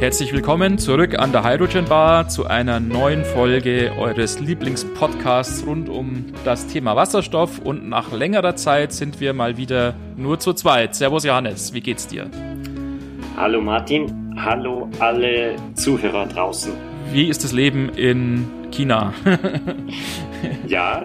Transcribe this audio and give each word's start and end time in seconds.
Herzlich 0.00 0.32
willkommen 0.32 0.78
zurück 0.78 1.18
an 1.18 1.30
der 1.30 1.44
Hydrogen 1.44 1.84
Bar 1.84 2.26
zu 2.26 2.46
einer 2.46 2.80
neuen 2.80 3.22
Folge 3.22 3.92
eures 3.98 4.40
Lieblingspodcasts 4.40 5.66
rund 5.66 5.90
um 5.90 6.24
das 6.42 6.66
Thema 6.68 6.96
Wasserstoff. 6.96 7.58
Und 7.58 7.86
nach 7.86 8.10
längerer 8.10 8.56
Zeit 8.56 8.94
sind 8.94 9.20
wir 9.20 9.34
mal 9.34 9.58
wieder 9.58 9.94
nur 10.16 10.38
zu 10.38 10.54
zweit. 10.54 10.94
Servus 10.94 11.24
Johannes, 11.24 11.74
wie 11.74 11.82
geht's 11.82 12.06
dir? 12.06 12.30
Hallo 13.36 13.60
Martin, 13.60 14.34
hallo 14.42 14.88
alle 15.00 15.56
Zuhörer 15.74 16.24
draußen. 16.24 16.72
Wie 17.12 17.28
ist 17.28 17.44
das 17.44 17.52
Leben 17.52 17.90
in 17.90 18.46
China? 18.70 19.12
ja, 20.66 21.04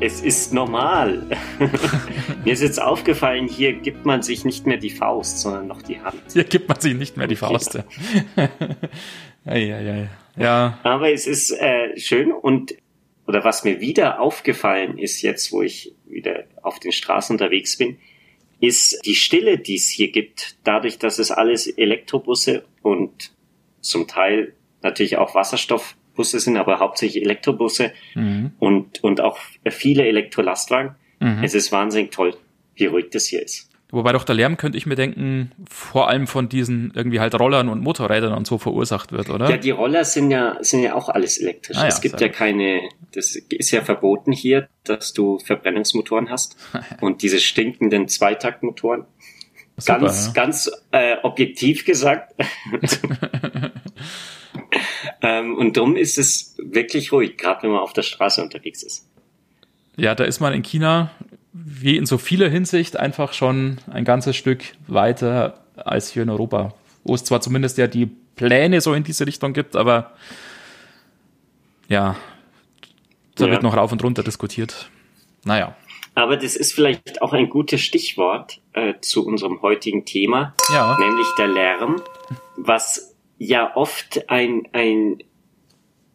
es 0.00 0.22
ist 0.22 0.52
normal. 0.52 1.26
Mir 2.44 2.52
ist 2.52 2.62
jetzt 2.62 2.80
aufgefallen, 2.80 3.48
hier 3.48 3.74
gibt 3.74 4.06
man 4.06 4.22
sich 4.22 4.44
nicht 4.44 4.66
mehr 4.66 4.78
die 4.78 4.90
Faust, 4.90 5.40
sondern 5.40 5.66
noch 5.66 5.82
die 5.82 6.00
Hand. 6.00 6.20
Hier 6.32 6.44
gibt 6.44 6.68
man 6.68 6.80
sich 6.80 6.94
nicht 6.94 7.16
mehr 7.16 7.26
die 7.26 7.36
Faust. 7.36 7.78
Ja. 9.46 10.06
ja. 10.36 10.78
Aber 10.82 11.10
es 11.10 11.26
ist 11.26 11.50
äh, 11.50 11.98
schön 11.98 12.30
und 12.30 12.74
oder 13.26 13.42
was 13.42 13.64
mir 13.64 13.80
wieder 13.80 14.20
aufgefallen 14.20 14.98
ist 14.98 15.22
jetzt, 15.22 15.50
wo 15.50 15.62
ich 15.62 15.94
wieder 16.04 16.44
auf 16.60 16.78
den 16.78 16.92
Straßen 16.92 17.34
unterwegs 17.34 17.78
bin, 17.78 17.96
ist 18.60 19.00
die 19.06 19.14
Stille, 19.14 19.56
die 19.56 19.76
es 19.76 19.88
hier 19.88 20.12
gibt, 20.12 20.56
dadurch, 20.62 20.98
dass 20.98 21.18
es 21.18 21.30
alles 21.30 21.66
Elektrobusse 21.66 22.64
und 22.82 23.32
zum 23.80 24.08
Teil 24.08 24.52
natürlich 24.82 25.16
auch 25.16 25.34
Wasserstoff 25.34 25.96
Busse 26.14 26.38
sind, 26.38 26.58
aber 26.58 26.80
hauptsächlich 26.80 27.22
Elektrobusse 27.22 27.92
mhm. 28.14 28.52
und, 28.58 28.79
und 29.02 29.20
auch 29.20 29.38
viele 29.68 30.06
Elektrolastwagen. 30.06 30.94
Mhm. 31.20 31.42
Es 31.42 31.54
ist 31.54 31.72
wahnsinnig 31.72 32.10
toll, 32.12 32.36
wie 32.74 32.86
ruhig 32.86 33.10
das 33.10 33.26
hier 33.26 33.42
ist. 33.42 33.70
Wobei 33.92 34.12
doch 34.12 34.22
der 34.22 34.36
Lärm, 34.36 34.56
könnte 34.56 34.78
ich 34.78 34.86
mir 34.86 34.94
denken, 34.94 35.50
vor 35.68 36.08
allem 36.08 36.28
von 36.28 36.48
diesen 36.48 36.92
irgendwie 36.94 37.18
halt 37.18 37.34
Rollern 37.34 37.68
und 37.68 37.82
Motorrädern 37.82 38.32
und 38.32 38.46
so 38.46 38.56
verursacht 38.56 39.10
wird, 39.10 39.30
oder? 39.30 39.50
Ja, 39.50 39.56
die 39.56 39.70
Roller 39.70 40.04
sind 40.04 40.30
ja, 40.30 40.58
sind 40.60 40.82
ja 40.82 40.94
auch 40.94 41.08
alles 41.08 41.38
elektrisch. 41.38 41.76
Ah, 41.76 41.82
ja, 41.82 41.88
es 41.88 42.00
gibt 42.00 42.20
ja 42.20 42.28
keine, 42.28 42.88
das 43.12 43.34
ist 43.34 43.70
ja 43.72 43.82
verboten 43.82 44.30
hier, 44.30 44.68
dass 44.84 45.12
du 45.12 45.40
Verbrennungsmotoren 45.40 46.30
hast 46.30 46.56
und 47.00 47.22
diese 47.22 47.40
stinkenden 47.40 48.06
Zweitaktmotoren. 48.06 49.06
Super, 49.76 49.98
ganz, 49.98 50.26
ja. 50.26 50.32
ganz 50.32 50.70
äh, 50.92 51.16
objektiv 51.22 51.84
gesagt. 51.84 52.34
Ähm, 55.22 55.56
und 55.56 55.76
darum 55.76 55.96
ist 55.96 56.18
es 56.18 56.56
wirklich 56.58 57.12
ruhig, 57.12 57.36
gerade 57.36 57.62
wenn 57.62 57.70
man 57.70 57.80
auf 57.80 57.92
der 57.92 58.02
Straße 58.02 58.42
unterwegs 58.42 58.82
ist. 58.82 59.06
Ja, 59.96 60.14
da 60.14 60.24
ist 60.24 60.40
man 60.40 60.54
in 60.54 60.62
China, 60.62 61.10
wie 61.52 61.96
in 61.96 62.06
so 62.06 62.18
vieler 62.18 62.48
Hinsicht, 62.48 62.96
einfach 62.96 63.32
schon 63.32 63.78
ein 63.90 64.04
ganzes 64.04 64.36
Stück 64.36 64.64
weiter 64.86 65.64
als 65.76 66.10
hier 66.10 66.22
in 66.22 66.30
Europa. 66.30 66.74
Wo 67.04 67.14
es 67.14 67.24
zwar 67.24 67.40
zumindest 67.40 67.78
ja 67.78 67.86
die 67.86 68.06
Pläne 68.36 68.80
so 68.80 68.94
in 68.94 69.04
diese 69.04 69.26
Richtung 69.26 69.52
gibt, 69.52 69.76
aber 69.76 70.12
ja, 71.88 72.16
da 73.34 73.46
ja. 73.46 73.50
wird 73.50 73.62
noch 73.62 73.76
rauf 73.76 73.92
und 73.92 74.02
runter 74.02 74.22
diskutiert. 74.22 74.90
Naja. 75.44 75.76
Aber 76.14 76.36
das 76.36 76.56
ist 76.56 76.72
vielleicht 76.72 77.22
auch 77.22 77.32
ein 77.32 77.48
gutes 77.48 77.80
Stichwort 77.80 78.60
äh, 78.72 78.94
zu 79.00 79.26
unserem 79.26 79.62
heutigen 79.62 80.04
Thema, 80.04 80.54
ja. 80.72 80.96
nämlich 80.98 81.26
der 81.38 81.48
Lärm, 81.48 82.02
was 82.56 83.09
ja 83.40 83.74
oft 83.74 84.28
ein, 84.28 84.68
ein 84.72 85.18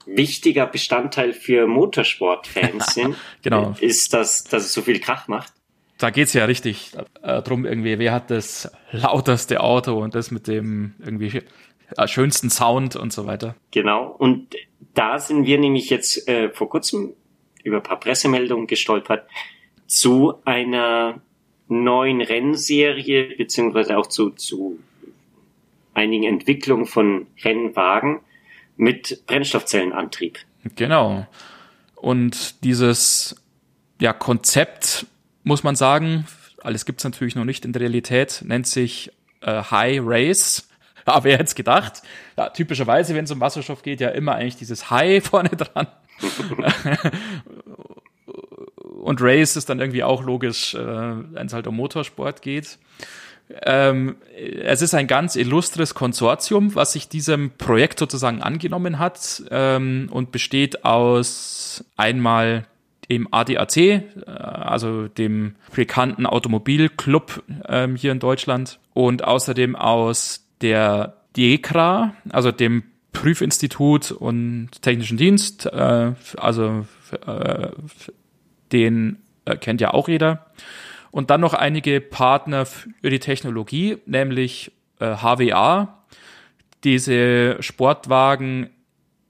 wichtiger 0.06 0.68
Bestandteil 0.68 1.34
für 1.34 1.66
Motorsportfans 1.66 2.94
sind, 2.94 3.16
genau. 3.42 3.76
ist, 3.80 4.14
dass, 4.14 4.44
dass 4.44 4.66
es 4.66 4.74
so 4.74 4.84
viel 4.84 5.00
Krach 5.00 5.28
macht. 5.28 5.52
Da 5.98 6.12
geht's 6.12 6.34
ja 6.34 6.46
richtig 6.46 6.92
äh, 7.24 7.42
drum 7.42 7.66
irgendwie, 7.66 7.98
wer 7.98 8.14
hat 8.14 8.30
das 8.30 8.72
lauteste 8.92 9.62
Auto 9.62 9.98
und 9.98 10.14
das 10.14 10.30
mit 10.30 10.48
dem 10.48 10.94
irgendwie 11.04 11.42
äh, 11.98 12.08
schönsten 12.08 12.52
Sound 12.52 12.96
und 12.96 13.12
so 13.12 13.26
weiter. 13.26 13.56
Genau, 13.72 14.08
und 14.08 14.56
da 14.94 15.18
sind 15.18 15.48
wir 15.48 15.58
nämlich 15.58 15.90
jetzt 15.90 16.28
äh, 16.28 16.50
vor 16.52 16.70
kurzem 16.70 17.14
über 17.64 17.78
ein 17.78 17.84
paar 17.84 18.00
Pressemeldungen 18.00 18.68
gestolpert 18.68 19.28
zu 19.88 20.36
einer 20.46 21.22
neuen 21.68 22.22
Rennserie, 22.22 23.36
beziehungsweise 23.36 23.98
auch 23.98 24.06
zu, 24.06 24.30
zu 24.30 24.78
einigen 25.96 26.26
Entwicklungen 26.26 26.86
von 26.86 27.28
Rennwagen 27.44 28.20
mit 28.78 29.26
Brennstoffzellenantrieb. 29.26 30.38
Genau. 30.76 31.26
Und 31.96 32.64
dieses 32.64 33.36
ja, 34.00 34.14
Konzept, 34.14 35.08
muss 35.44 35.64
man 35.64 35.76
sagen, 35.76 36.28
alles 36.62 36.86
gibt's 36.86 37.04
natürlich 37.04 37.36
noch 37.36 37.46
nicht 37.46 37.66
in 37.66 37.74
der 37.74 37.82
Realität, 37.82 38.44
nennt 38.46 38.68
sich 38.68 39.12
äh, 39.42 39.64
High 39.64 40.02
Race. 40.04 40.70
Aber 41.06 41.24
wer 41.24 41.38
hätte 41.38 41.56
gedacht? 41.56 42.02
Ja, 42.36 42.50
typischerweise, 42.50 43.16
wenn 43.16 43.26
es 43.26 43.32
um 43.32 43.40
Wasserstoff 43.40 43.84
geht, 43.84 44.02
ja 44.02 44.10
immer 44.10 44.36
eigentlich 44.36 44.58
dieses 44.58 44.90
High 44.90 45.24
vorne 45.28 45.50
dran. 45.50 45.88
Und 48.26 49.22
Race 49.22 49.56
ist 49.56 49.70
dann 49.70 49.80
irgendwie 49.80 50.04
auch 50.04 50.24
logisch, 50.24 50.74
äh, 50.74 50.80
wenn 50.80 51.46
es 51.46 51.54
halt 51.54 51.68
um 51.68 51.76
Motorsport 51.76 52.42
geht. 52.42 52.80
Ähm, 53.62 54.16
es 54.64 54.82
ist 54.82 54.94
ein 54.96 55.08
ganz 55.08 55.36
illustres 55.36 55.94
Konsortium, 55.94 56.74
was 56.76 56.94
sich 56.94 57.08
diesem 57.08 57.52
Projekt 57.52 58.00
sozusagen 58.00 58.42
angenommen 58.42 58.98
hat 58.98 59.44
ähm, 59.52 60.10
und 60.12 60.32
besteht 60.32 60.84
aus 60.84 61.84
einmal 61.96 62.66
dem 63.10 63.28
ADAC, 63.32 63.78
äh, 63.78 64.02
also 64.26 65.08
dem 65.08 65.56
bekannten 65.76 66.26
Automobilclub 66.26 67.44
ähm, 67.68 67.96
hier 67.96 68.12
in 68.12 68.20
Deutschland 68.20 68.80
und 68.94 69.24
außerdem 69.24 69.76
aus 69.76 70.48
der 70.62 71.18
DEKRA, 71.38 72.16
also 72.30 72.52
dem 72.52 72.84
Prüfinstitut 73.12 74.12
und 74.12 74.70
Technischen 74.82 75.18
Dienst, 75.18 75.66
äh, 75.68 76.14
also 76.38 76.86
äh, 77.26 77.70
den 78.72 79.18
äh, 79.46 79.56
kennt 79.58 79.82
ja 79.82 79.94
auch 79.94 80.08
jeder. 80.08 80.48
Und 81.16 81.30
dann 81.30 81.40
noch 81.40 81.54
einige 81.54 82.02
Partner 82.02 82.66
für 82.66 83.10
die 83.10 83.20
Technologie, 83.20 84.00
nämlich 84.06 84.74
äh, 85.00 85.16
HWA, 85.16 86.04
diese 86.84 87.56
Sportwagen 87.62 88.70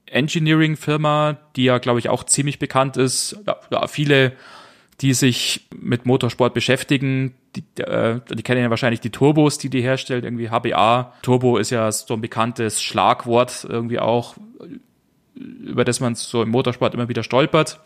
Engineering 0.06 0.76
Firma, 0.76 1.36
die 1.54 1.62
ja, 1.62 1.78
glaube 1.78 2.00
ich, 2.00 2.08
auch 2.08 2.24
ziemlich 2.24 2.58
bekannt 2.58 2.96
ist. 2.96 3.38
Ja, 3.70 3.86
viele, 3.86 4.32
die 5.00 5.14
sich 5.14 5.68
mit 5.76 6.06
Motorsport 6.06 6.54
beschäftigen, 6.54 7.36
die, 7.54 7.62
äh, 7.80 8.18
die 8.34 8.42
kennen 8.42 8.62
ja 8.62 8.70
wahrscheinlich 8.70 9.00
die 9.00 9.10
Turbos, 9.10 9.58
die 9.58 9.70
die 9.70 9.80
herstellt, 9.80 10.24
irgendwie 10.24 10.50
HBA. 10.50 11.12
Turbo 11.22 11.56
ist 11.56 11.70
ja 11.70 11.92
so 11.92 12.14
ein 12.14 12.20
bekanntes 12.20 12.82
Schlagwort 12.82 13.64
irgendwie 13.68 14.00
auch, 14.00 14.34
über 15.36 15.84
das 15.84 16.00
man 16.00 16.16
so 16.16 16.42
im 16.42 16.48
Motorsport 16.48 16.94
immer 16.94 17.08
wieder 17.08 17.22
stolpert. 17.22 17.78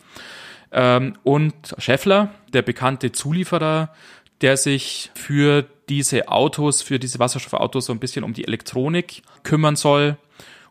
Ähm, 0.71 1.13
und 1.23 1.53
Scheffler, 1.77 2.29
der 2.53 2.61
bekannte 2.61 3.11
Zulieferer, 3.11 3.93
der 4.41 4.57
sich 4.57 5.11
für 5.13 5.65
diese 5.89 6.29
Autos, 6.29 6.81
für 6.81 6.99
diese 6.99 7.19
Wasserstoffautos 7.19 7.85
so 7.85 7.93
ein 7.93 7.99
bisschen 7.99 8.23
um 8.23 8.33
die 8.33 8.45
Elektronik 8.45 9.21
kümmern 9.43 9.75
soll. 9.75 10.17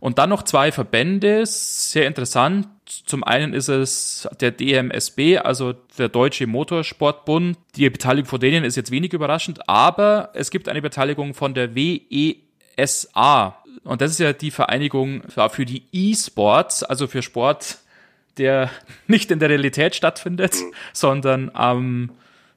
Und 0.00 0.18
dann 0.18 0.30
noch 0.30 0.42
zwei 0.44 0.72
Verbände, 0.72 1.44
sehr 1.44 2.06
interessant. 2.06 2.66
Zum 3.04 3.22
einen 3.22 3.52
ist 3.52 3.68
es 3.68 4.26
der 4.40 4.50
DMSB, 4.50 5.38
also 5.38 5.74
der 5.98 6.08
Deutsche 6.08 6.46
Motorsportbund. 6.46 7.58
Die 7.76 7.88
Beteiligung 7.90 8.28
von 8.28 8.40
denen 8.40 8.64
ist 8.64 8.76
jetzt 8.76 8.90
wenig 8.90 9.12
überraschend, 9.12 9.68
aber 9.68 10.30
es 10.32 10.50
gibt 10.50 10.68
eine 10.68 10.80
Beteiligung 10.80 11.34
von 11.34 11.52
der 11.52 11.74
WESA. 11.74 13.56
Und 13.84 14.00
das 14.00 14.12
ist 14.12 14.20
ja 14.20 14.32
die 14.32 14.50
Vereinigung 14.50 15.22
für 15.28 15.66
die 15.66 15.84
E-Sports, 15.92 16.82
also 16.82 17.06
für 17.06 17.22
Sport, 17.22 17.78
der 18.38 18.70
nicht 19.06 19.30
in 19.30 19.38
der 19.38 19.50
Realität 19.50 19.94
stattfindet, 19.94 20.54
mhm. 20.54 20.74
sondern 20.92 21.50
am 21.54 22.10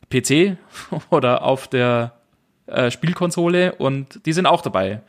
PC 0.10 0.58
oder 1.10 1.44
auf 1.44 1.68
der 1.68 2.14
äh, 2.68 2.92
Spielkonsole 2.92 3.76
und 3.76 4.26
die 4.26 4.34
sind 4.34 4.46
auch 4.46 4.62
dabei. 4.62 5.02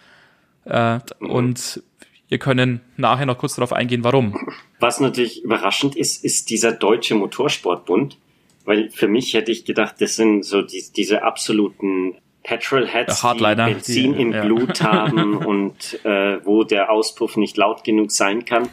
Äh, 0.64 0.99
mhm. 1.20 1.31
Und 1.31 1.82
wir 2.28 2.38
können 2.38 2.81
nachher 2.96 3.26
noch 3.26 3.38
kurz 3.38 3.55
darauf 3.55 3.72
eingehen, 3.72 4.02
warum. 4.02 4.37
Was 4.81 4.99
natürlich 5.00 5.44
überraschend 5.44 5.94
ist, 5.94 6.25
ist 6.25 6.50
dieser 6.50 6.72
Deutsche 6.72 7.14
Motorsportbund, 7.14 8.19
weil 8.64 8.90
für 8.90 9.08
mich 9.08 9.34
hätte 9.34 9.52
ich 9.52 9.64
gedacht, 9.64 9.96
das 10.00 10.17
sind 10.17 10.44
so 10.44 10.62
die, 10.62 10.82
diese 10.96 11.22
absoluten 11.22 12.17
Petrolheads, 12.43 13.20
die 13.20 13.55
Benzin 13.55 14.14
die, 14.14 14.22
im 14.22 14.32
ja. 14.32 14.44
Blut 14.44 14.82
haben 14.82 15.37
und 15.46 16.05
äh, 16.05 16.44
wo 16.44 16.64
der 16.64 16.90
Auspuff 16.90 17.37
nicht 17.37 17.56
laut 17.56 17.84
genug 17.84 18.10
sein 18.10 18.44
kann. 18.44 18.69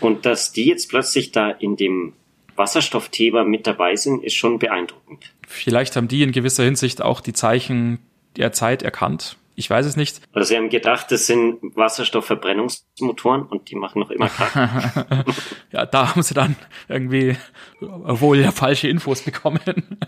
Und 0.00 0.26
dass 0.26 0.52
die 0.52 0.66
jetzt 0.66 0.88
plötzlich 0.88 1.32
da 1.32 1.50
in 1.50 1.76
dem 1.76 2.14
Wasserstoffthema 2.56 3.44
mit 3.44 3.66
dabei 3.66 3.96
sind, 3.96 4.22
ist 4.24 4.34
schon 4.34 4.58
beeindruckend. 4.58 5.32
Vielleicht 5.46 5.96
haben 5.96 6.08
die 6.08 6.22
in 6.22 6.32
gewisser 6.32 6.64
Hinsicht 6.64 7.02
auch 7.02 7.20
die 7.20 7.32
Zeichen 7.32 7.98
der 8.36 8.52
Zeit 8.52 8.82
erkannt. 8.82 9.36
Ich 9.54 9.68
weiß 9.68 9.84
es 9.86 9.96
nicht. 9.96 10.20
Also 10.32 10.48
sie 10.48 10.56
haben 10.56 10.70
gedacht, 10.70 11.10
das 11.10 11.26
sind 11.26 11.58
Wasserstoffverbrennungsmotoren 11.76 13.42
und 13.42 13.70
die 13.70 13.76
machen 13.76 14.00
noch 14.00 14.10
immer 14.10 14.28
Krach. 14.28 15.04
ja, 15.72 15.84
da 15.86 16.10
haben 16.10 16.22
sie 16.22 16.34
dann 16.34 16.56
irgendwie 16.88 17.36
wohl 17.80 18.38
ja 18.38 18.50
falsche 18.50 18.88
Infos 18.88 19.22
bekommen. 19.22 19.60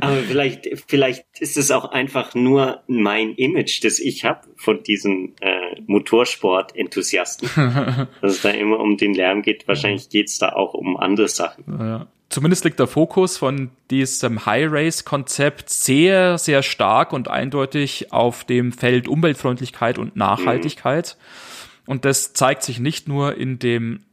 Aber 0.00 0.16
vielleicht, 0.16 0.68
vielleicht 0.88 1.24
ist 1.38 1.56
es 1.56 1.70
auch 1.70 1.92
einfach 1.92 2.34
nur 2.34 2.82
mein 2.88 3.34
Image, 3.34 3.84
das 3.84 4.00
ich 4.00 4.24
habe 4.24 4.48
von 4.56 4.82
diesen 4.82 5.36
äh, 5.40 5.80
Motorsport-Enthusiasten. 5.86 7.48
dass 8.20 8.32
es 8.32 8.42
da 8.42 8.50
immer 8.50 8.80
um 8.80 8.96
den 8.96 9.14
Lärm 9.14 9.42
geht. 9.42 9.68
Wahrscheinlich 9.68 10.08
geht 10.08 10.28
es 10.28 10.38
da 10.38 10.50
auch 10.50 10.74
um 10.74 10.96
andere 10.96 11.28
Sachen. 11.28 11.64
Ja 11.78 12.08
zumindest 12.30 12.64
liegt 12.64 12.78
der 12.78 12.86
Fokus 12.86 13.36
von 13.36 13.70
diesem 13.90 14.46
High-Race-Konzept 14.46 15.68
sehr, 15.68 16.38
sehr 16.38 16.62
stark 16.62 17.12
und 17.12 17.28
eindeutig 17.28 18.12
auf 18.12 18.44
dem 18.44 18.72
Feld 18.72 19.08
Umweltfreundlichkeit 19.08 19.98
und 19.98 20.16
Nachhaltigkeit. 20.16 21.16
Mhm. 21.18 21.90
Und 21.90 22.04
das 22.04 22.32
zeigt 22.32 22.62
sich 22.62 22.78
nicht 22.78 23.08
nur 23.08 23.36
in 23.36 23.58
dem 23.58 24.04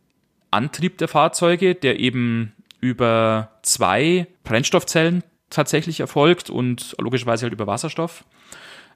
Antrieb 0.52 0.98
der 0.98 1.08
Fahrzeuge, 1.08 1.75
der 1.75 2.00
eben 2.00 2.54
über 2.81 3.52
zwei 3.62 4.28
Brennstoffzellen 4.44 5.24
tatsächlich 5.50 6.00
erfolgt 6.00 6.50
und 6.50 6.96
logischerweise 7.00 7.44
halt 7.44 7.54
über 7.54 7.68
Wasserstoff, 7.68 8.24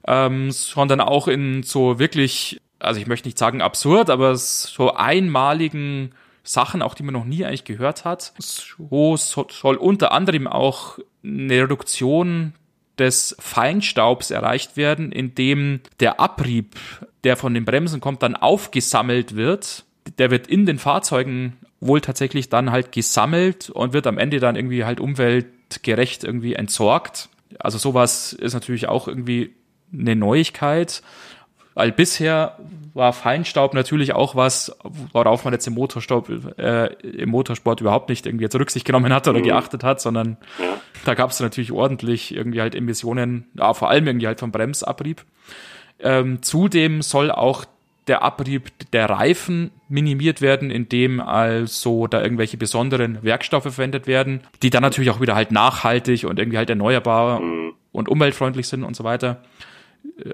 ähm, 0.06 0.50
sondern 0.50 1.00
auch 1.00 1.28
in 1.28 1.62
so 1.62 1.98
wirklich, 1.98 2.60
also 2.78 3.00
ich 3.00 3.06
möchte 3.06 3.28
nicht 3.28 3.38
sagen 3.38 3.62
absurd, 3.62 4.10
aber 4.10 4.34
so 4.36 4.94
einmaligen 4.94 6.14
Sachen, 6.44 6.82
auch 6.82 6.94
die 6.94 7.02
man 7.02 7.14
noch 7.14 7.24
nie 7.24 7.44
eigentlich 7.44 7.64
gehört 7.64 8.04
hat. 8.04 8.32
So 8.38 9.16
soll 9.16 9.76
unter 9.76 10.12
anderem 10.12 10.46
auch 10.46 10.98
eine 11.24 11.62
Reduktion 11.62 12.54
des 12.98 13.36
Feinstaubs 13.38 14.30
erreicht 14.30 14.76
werden, 14.76 15.12
indem 15.12 15.80
der 16.00 16.20
Abrieb, 16.20 16.76
der 17.24 17.36
von 17.36 17.54
den 17.54 17.64
Bremsen 17.64 18.00
kommt, 18.00 18.22
dann 18.22 18.36
aufgesammelt 18.36 19.36
wird. 19.36 19.84
Der 20.18 20.30
wird 20.30 20.46
in 20.46 20.66
den 20.66 20.78
Fahrzeugen 20.78 21.56
wohl 21.80 22.00
tatsächlich 22.00 22.48
dann 22.48 22.70
halt 22.70 22.92
gesammelt 22.92 23.70
und 23.70 23.92
wird 23.92 24.06
am 24.06 24.18
Ende 24.18 24.40
dann 24.40 24.56
irgendwie 24.56 24.84
halt 24.84 25.00
umweltgerecht 25.00 26.22
irgendwie 26.24 26.54
entsorgt. 26.54 27.28
Also 27.58 27.78
sowas 27.78 28.32
ist 28.32 28.54
natürlich 28.54 28.88
auch 28.88 29.08
irgendwie 29.08 29.54
eine 29.92 30.16
Neuigkeit. 30.16 31.02
Weil 31.74 31.92
bisher 31.92 32.58
war 32.94 33.12
Feinstaub 33.12 33.74
natürlich 33.74 34.12
auch 34.12 34.36
was, 34.36 34.76
worauf 35.12 35.44
man 35.44 35.54
jetzt 35.54 35.66
im 35.66 35.74
Motorstaub, 35.74 36.28
äh, 36.58 36.92
im 37.02 37.30
Motorsport 37.30 37.80
überhaupt 37.80 38.08
nicht 38.08 38.26
irgendwie 38.26 38.44
jetzt 38.44 38.54
Rücksicht 38.56 38.84
genommen 38.84 39.12
hat 39.12 39.26
oder 39.28 39.38
mhm. 39.38 39.44
geachtet 39.44 39.82
hat, 39.82 40.00
sondern 40.00 40.36
ja. 40.58 40.76
da 41.04 41.14
gab 41.14 41.30
es 41.30 41.40
natürlich 41.40 41.72
ordentlich 41.72 42.34
irgendwie 42.34 42.60
halt 42.60 42.74
Emissionen, 42.74 43.46
ja, 43.54 43.72
vor 43.72 43.88
allem 43.88 44.06
irgendwie 44.06 44.26
halt 44.26 44.40
vom 44.40 44.52
Bremsabrieb. 44.52 45.24
Ähm, 46.00 46.42
zudem 46.42 47.00
soll 47.00 47.30
auch 47.30 47.64
der 48.08 48.22
Abrieb 48.22 48.70
der 48.92 49.08
Reifen 49.08 49.70
minimiert 49.88 50.40
werden, 50.42 50.70
indem 50.70 51.20
also 51.20 52.08
da 52.08 52.20
irgendwelche 52.20 52.56
besonderen 52.56 53.22
Werkstoffe 53.22 53.62
verwendet 53.62 54.06
werden, 54.06 54.40
die 54.62 54.70
dann 54.70 54.82
natürlich 54.82 55.10
auch 55.10 55.20
wieder 55.20 55.36
halt 55.36 55.52
nachhaltig 55.52 56.24
und 56.24 56.38
irgendwie 56.38 56.58
halt 56.58 56.68
erneuerbar 56.68 57.40
mhm. 57.40 57.74
und 57.92 58.08
umweltfreundlich 58.08 58.66
sind 58.66 58.82
und 58.82 58.96
so 58.96 59.04
weiter 59.04 59.40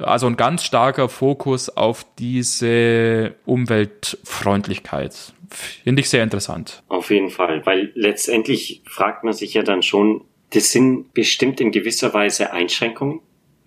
also 0.01 0.27
ein 0.27 0.37
ganz 0.37 0.65
starker 0.65 1.09
Fokus 1.09 1.69
auf 1.69 2.05
diese 2.19 3.35
Umweltfreundlichkeit. 3.47 5.33
Finde 5.51 6.01
ich 6.01 6.11
sehr 6.11 6.23
interessant. 6.23 6.83
Auf 6.89 7.11
jeden 7.11 7.31
Fall, 7.31 7.65
weil 7.65 7.91
letztendlich 7.95 8.83
fragt 8.87 9.25
man 9.25 9.33
sich 9.33 9.55
ja 9.55 9.63
dann 9.63 9.83
schon, 9.83 10.23
das 10.51 10.73
sind 10.73 11.15
bestimmt 11.15 11.61
in 11.61 11.73
gewisser 11.73 12.13
Weise 12.13 12.53
Einschränkungen, 12.53 13.21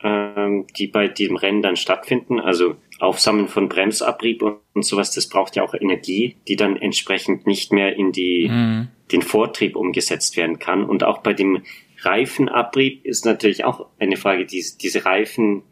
ähm, 0.03 0.65
die 0.77 0.87
bei 0.87 1.07
dem 1.07 1.35
Rennen 1.35 1.61
dann 1.61 1.75
stattfinden. 1.75 2.39
Also 2.39 2.75
Aufsammeln 2.99 3.47
von 3.47 3.67
Bremsabrieb 3.67 4.43
und, 4.43 4.57
und 4.73 4.85
sowas, 4.85 5.11
das 5.11 5.27
braucht 5.27 5.55
ja 5.55 5.63
auch 5.63 5.73
Energie, 5.73 6.35
die 6.47 6.55
dann 6.55 6.77
entsprechend 6.77 7.47
nicht 7.47 7.71
mehr 7.73 7.95
in 7.95 8.11
die, 8.11 8.47
mhm. 8.49 8.89
den 9.11 9.23
Vortrieb 9.23 9.75
umgesetzt 9.75 10.37
werden 10.37 10.59
kann. 10.59 10.83
Und 10.83 11.03
auch 11.03 11.19
bei 11.19 11.33
dem 11.33 11.63
Reifenabrieb 12.01 13.05
ist 13.05 13.25
natürlich 13.25 13.63
auch 13.63 13.87
eine 13.99 14.17
Frage, 14.17 14.45
die, 14.45 14.63
diese 14.79 15.05
Reifen 15.05 15.63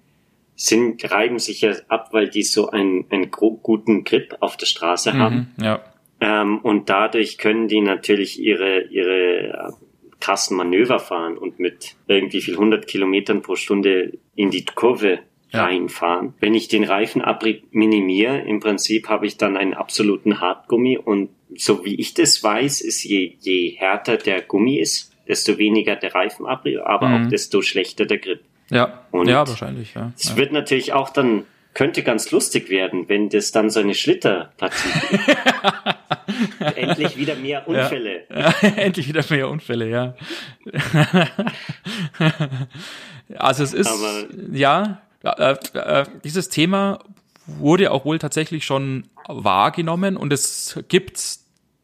sind, 0.60 1.10
reiben 1.10 1.40
sich 1.40 1.62
ja 1.62 1.72
ab, 1.88 2.10
weil 2.12 2.28
die 2.28 2.44
so 2.44 2.70
einen, 2.70 3.06
einen 3.10 3.32
guten 3.32 4.04
Grip 4.04 4.36
auf 4.42 4.58
der 4.58 4.66
Straße 4.66 5.14
mhm, 5.14 5.18
haben. 5.18 5.56
Ja. 5.62 5.82
Ähm, 6.20 6.60
und 6.60 6.90
dadurch 6.90 7.38
können 7.38 7.70
die 7.70 7.80
natürlich 7.80 8.42
ihre, 8.42 8.82
ihre 8.90 9.48
äh, 9.48 9.72
krassen 10.20 10.58
Manöver 10.58 11.00
fahren 11.00 11.38
und 11.38 11.60
mit 11.60 11.96
irgendwie 12.08 12.42
viel 12.42 12.56
100 12.56 12.88
Kilometern 12.88 13.42
pro 13.42 13.56
Stunde 13.56 14.20
in 14.36 14.52
die 14.52 14.66
Kurve 14.66 15.20
ja. 15.54 15.64
reinfahren. 15.64 16.34
Wenn 16.42 16.56
ich 16.56 16.68
den 16.68 16.84
Reifenabrieb 16.84 17.64
minimiere, 17.72 18.40
im 18.42 18.60
Prinzip 18.60 19.08
habe 19.08 19.28
ich 19.28 19.38
dann 19.38 19.56
einen 19.56 19.74
absoluten 19.74 20.42
Hartgummi 20.42 20.98
und 20.98 21.30
so 21.56 21.86
wie 21.86 21.96
ich 21.96 22.16
das 22.16 22.44
weiß, 22.44 22.82
ist 22.82 23.06
je, 23.06 23.38
je 23.40 23.70
härter 23.78 24.18
der 24.18 24.42
Gummi 24.42 24.78
ist, 24.78 25.14
desto 25.26 25.58
weniger 25.58 25.96
der 25.96 26.14
Reifenabrieb, 26.14 26.80
aber 26.84 27.08
mhm. 27.08 27.26
auch 27.26 27.30
desto 27.30 27.62
schlechter 27.62 28.06
der 28.06 28.18
Grip. 28.18 28.42
Ja, 28.70 29.04
und 29.12 29.28
ja, 29.28 29.48
wahrscheinlich, 29.48 29.94
ja. 29.96 30.12
Es 30.18 30.36
wird 30.36 30.52
natürlich 30.52 30.94
auch 30.94 31.10
dann, 31.10 31.46
könnte 31.74 32.04
ganz 32.04 32.32
lustig 32.32 32.70
werden, 32.70 33.08
wenn 33.10 33.30
das 33.30 33.52
dann 33.52 33.70
so 33.70 33.80
eine 33.80 33.96
Schlitterpartie 33.96 34.90
Endlich 36.76 37.18
wieder 37.18 37.36
mehr 37.36 37.68
Unfälle. 37.68 38.24
Ja. 38.30 38.54
Endlich 38.62 39.08
wieder 39.08 39.24
mehr 39.30 39.50
Unfälle, 39.50 39.90
ja. 39.90 40.16
also 43.38 43.64
es 43.64 43.74
ist, 43.74 43.88
Aber 43.88 44.26
ja, 44.52 45.02
äh, 45.24 45.56
äh, 45.74 46.06
dieses 46.24 46.50
Thema 46.50 47.00
wurde 47.46 47.92
auch 47.92 48.06
wohl 48.06 48.20
tatsächlich 48.20 48.66
schon 48.66 49.06
wahrgenommen 49.28 50.18
und 50.18 50.32
es 50.34 50.80
gibt 50.88 51.20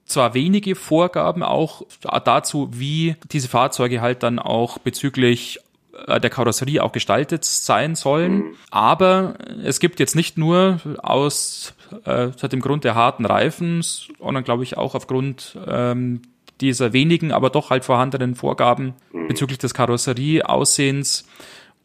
zwar 0.06 0.34
wenige 0.34 0.76
Vorgaben 0.76 1.42
auch 1.42 1.82
dazu, 2.24 2.70
wie 2.72 3.16
diese 3.32 3.48
Fahrzeuge 3.48 4.02
halt 4.02 4.22
dann 4.22 4.38
auch 4.40 4.78
bezüglich 4.78 5.60
der 6.08 6.30
Karosserie 6.30 6.84
auch 6.84 6.92
gestaltet 6.92 7.46
sein 7.46 7.96
sollen. 7.96 8.34
Mhm. 8.34 8.56
Aber 8.72 9.36
es 9.64 9.80
gibt 9.80 10.00
jetzt 10.00 10.16
nicht 10.16 10.38
nur 10.38 10.80
aus 11.02 11.74
äh, 12.06 12.30
dem 12.48 12.60
Grund 12.60 12.84
der 12.84 12.96
harten 12.96 13.26
Reifen, 13.26 13.82
sondern 13.82 14.44
glaube 14.44 14.64
ich 14.64 14.78
auch 14.78 14.96
aufgrund 14.96 15.58
ähm, 15.68 16.22
dieser 16.62 16.94
wenigen, 16.94 17.32
aber 17.32 17.50
doch 17.50 17.70
halt 17.70 17.86
vorhandenen 17.86 18.36
Vorgaben 18.36 18.94
mhm. 19.12 19.28
bezüglich 19.28 19.58
des 19.58 19.74
Karosserieaussehens 19.74 21.26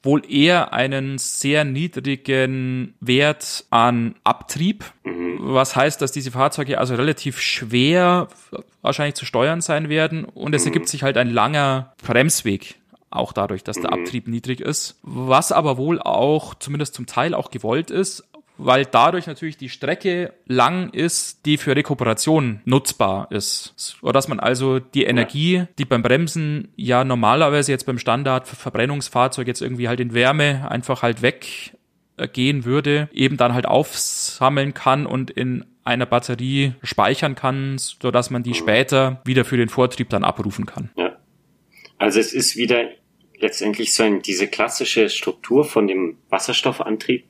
wohl 0.02 0.22
eher 0.30 0.72
einen 0.72 1.18
sehr 1.18 1.64
niedrigen 1.64 2.94
Wert 3.00 3.66
an 3.70 4.14
Abtrieb, 4.24 4.84
mhm. 5.04 5.38
was 5.40 5.76
heißt, 5.76 6.00
dass 6.00 6.12
diese 6.12 6.30
Fahrzeuge 6.30 6.78
also 6.78 6.94
relativ 6.94 7.38
schwer 7.38 8.28
wahrscheinlich 8.80 9.14
zu 9.14 9.26
steuern 9.26 9.60
sein 9.60 9.88
werden 9.88 10.24
und 10.24 10.54
es 10.54 10.64
ergibt 10.64 10.88
sich 10.88 11.02
halt 11.02 11.18
ein 11.18 11.30
langer 11.30 11.92
Bremsweg 12.02 12.79
auch 13.10 13.32
dadurch, 13.32 13.64
dass 13.64 13.80
der 13.80 13.92
mhm. 13.92 14.04
Abtrieb 14.04 14.28
niedrig 14.28 14.60
ist. 14.60 14.98
Was 15.02 15.52
aber 15.52 15.76
wohl 15.76 16.00
auch 16.00 16.54
zumindest 16.54 16.94
zum 16.94 17.06
Teil 17.06 17.34
auch 17.34 17.50
gewollt 17.50 17.90
ist, 17.90 18.24
weil 18.62 18.84
dadurch 18.84 19.26
natürlich 19.26 19.56
die 19.56 19.70
Strecke 19.70 20.34
lang 20.46 20.90
ist, 20.90 21.46
die 21.46 21.56
für 21.56 21.74
Rekuperation 21.74 22.60
nutzbar 22.64 23.28
ist. 23.30 23.72
So 23.76 24.12
dass 24.12 24.28
man 24.28 24.38
also 24.38 24.78
die 24.78 25.04
Energie, 25.04 25.64
die 25.78 25.86
beim 25.86 26.02
Bremsen 26.02 26.68
ja 26.76 27.04
normalerweise 27.04 27.72
jetzt 27.72 27.86
beim 27.86 27.98
Standard 27.98 28.46
Verbrennungsfahrzeug 28.46 29.46
jetzt 29.46 29.62
irgendwie 29.62 29.88
halt 29.88 30.00
in 30.00 30.12
Wärme 30.12 30.70
einfach 30.70 31.02
halt 31.02 31.22
weggehen 31.22 32.64
würde, 32.64 33.08
eben 33.12 33.38
dann 33.38 33.54
halt 33.54 33.66
aufsammeln 33.66 34.74
kann 34.74 35.06
und 35.06 35.30
in 35.30 35.64
einer 35.82 36.06
Batterie 36.06 36.74
speichern 36.82 37.34
kann, 37.34 37.78
so 37.78 38.10
dass 38.10 38.30
man 38.30 38.42
die 38.42 38.50
mhm. 38.50 38.54
später 38.54 39.22
wieder 39.24 39.46
für 39.46 39.56
den 39.56 39.70
Vortrieb 39.70 40.10
dann 40.10 40.22
abrufen 40.22 40.66
kann. 40.66 40.90
Ja. 40.96 41.16
Also 41.96 42.20
es 42.20 42.32
ist 42.32 42.56
wieder 42.56 42.84
letztendlich 43.40 43.94
so 43.94 44.02
ein, 44.02 44.22
diese 44.22 44.48
klassische 44.48 45.08
Struktur 45.08 45.64
von 45.64 45.86
dem 45.86 46.18
Wasserstoffantrieb, 46.28 47.24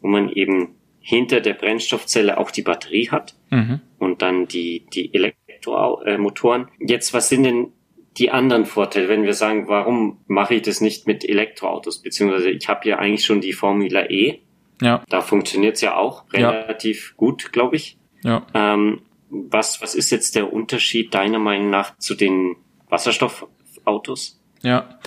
wo 0.00 0.08
man 0.08 0.28
eben 0.28 0.74
hinter 1.00 1.40
der 1.40 1.54
Brennstoffzelle 1.54 2.38
auch 2.38 2.50
die 2.50 2.62
Batterie 2.62 3.10
hat 3.10 3.34
mhm. 3.50 3.80
und 3.98 4.22
dann 4.22 4.46
die, 4.46 4.86
die 4.92 5.12
Elektromotoren. 5.14 6.68
Jetzt, 6.78 7.12
was 7.12 7.28
sind 7.28 7.44
denn 7.44 7.72
die 8.18 8.30
anderen 8.30 8.66
Vorteile, 8.66 9.08
wenn 9.08 9.24
wir 9.24 9.34
sagen, 9.34 9.68
warum 9.68 10.18
mache 10.26 10.54
ich 10.54 10.62
das 10.62 10.80
nicht 10.80 11.06
mit 11.06 11.28
Elektroautos? 11.28 12.02
Beziehungsweise 12.02 12.50
ich 12.50 12.68
habe 12.68 12.88
ja 12.88 12.98
eigentlich 12.98 13.24
schon 13.24 13.40
die 13.40 13.52
Formula 13.52 14.08
E. 14.10 14.40
Ja. 14.80 15.02
Da 15.08 15.20
funktioniert 15.20 15.76
es 15.76 15.80
ja 15.80 15.96
auch 15.96 16.24
relativ 16.32 17.10
ja. 17.10 17.16
gut, 17.16 17.52
glaube 17.52 17.76
ich. 17.76 17.96
Ja. 18.22 18.46
Ähm, 18.54 19.02
was, 19.30 19.80
was 19.80 19.94
ist 19.94 20.10
jetzt 20.10 20.36
der 20.36 20.52
Unterschied 20.52 21.14
deiner 21.14 21.38
Meinung 21.38 21.70
nach 21.70 21.96
zu 21.98 22.14
den 22.14 22.56
Wasserstoffautos? 22.90 24.40
Ja, 24.62 24.98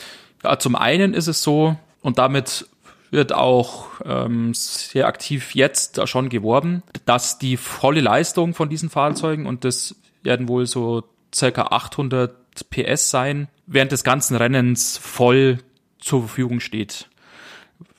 ja, 0.46 0.60
zum 0.60 0.76
einen 0.76 1.14
ist 1.14 1.28
es 1.28 1.42
so, 1.42 1.76
und 2.02 2.18
damit 2.18 2.68
wird 3.12 3.34
auch 3.34 3.88
ähm, 4.04 4.54
sehr 4.54 5.08
aktiv 5.08 5.56
jetzt 5.56 6.08
schon 6.08 6.30
geworben, 6.30 6.84
dass 7.06 7.40
die 7.40 7.58
volle 7.58 8.02
Leistung 8.02 8.54
von 8.54 8.70
diesen 8.70 8.90
Fahrzeugen, 8.90 9.46
und 9.46 9.64
das 9.64 9.96
werden 10.24 10.48
wohl 10.48 10.66
so 10.66 11.04
circa 11.34 11.64
800 11.64 12.36
PS 12.70 13.10
sein, 13.10 13.48
während 13.68 13.92
des 13.92 14.04
ganzen 14.04 14.36
Rennens 14.36 14.98
voll 14.98 15.60
zur 16.00 16.22
Verfügung 16.22 16.60
steht. 16.60 17.10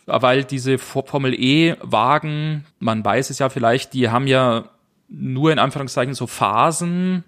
weil 0.06 0.44
diese 0.44 0.78
Formel 0.78 1.34
E-Wagen, 1.34 2.64
man 2.78 3.04
weiß 3.04 3.30
es 3.30 3.40
ja 3.40 3.48
vielleicht, 3.48 3.92
die 3.92 4.08
haben 4.08 4.28
ja 4.28 4.68
nur 5.08 5.50
in 5.50 5.58
Anführungszeichen 5.58 6.14
so 6.14 6.28
Phasen, 6.28 7.24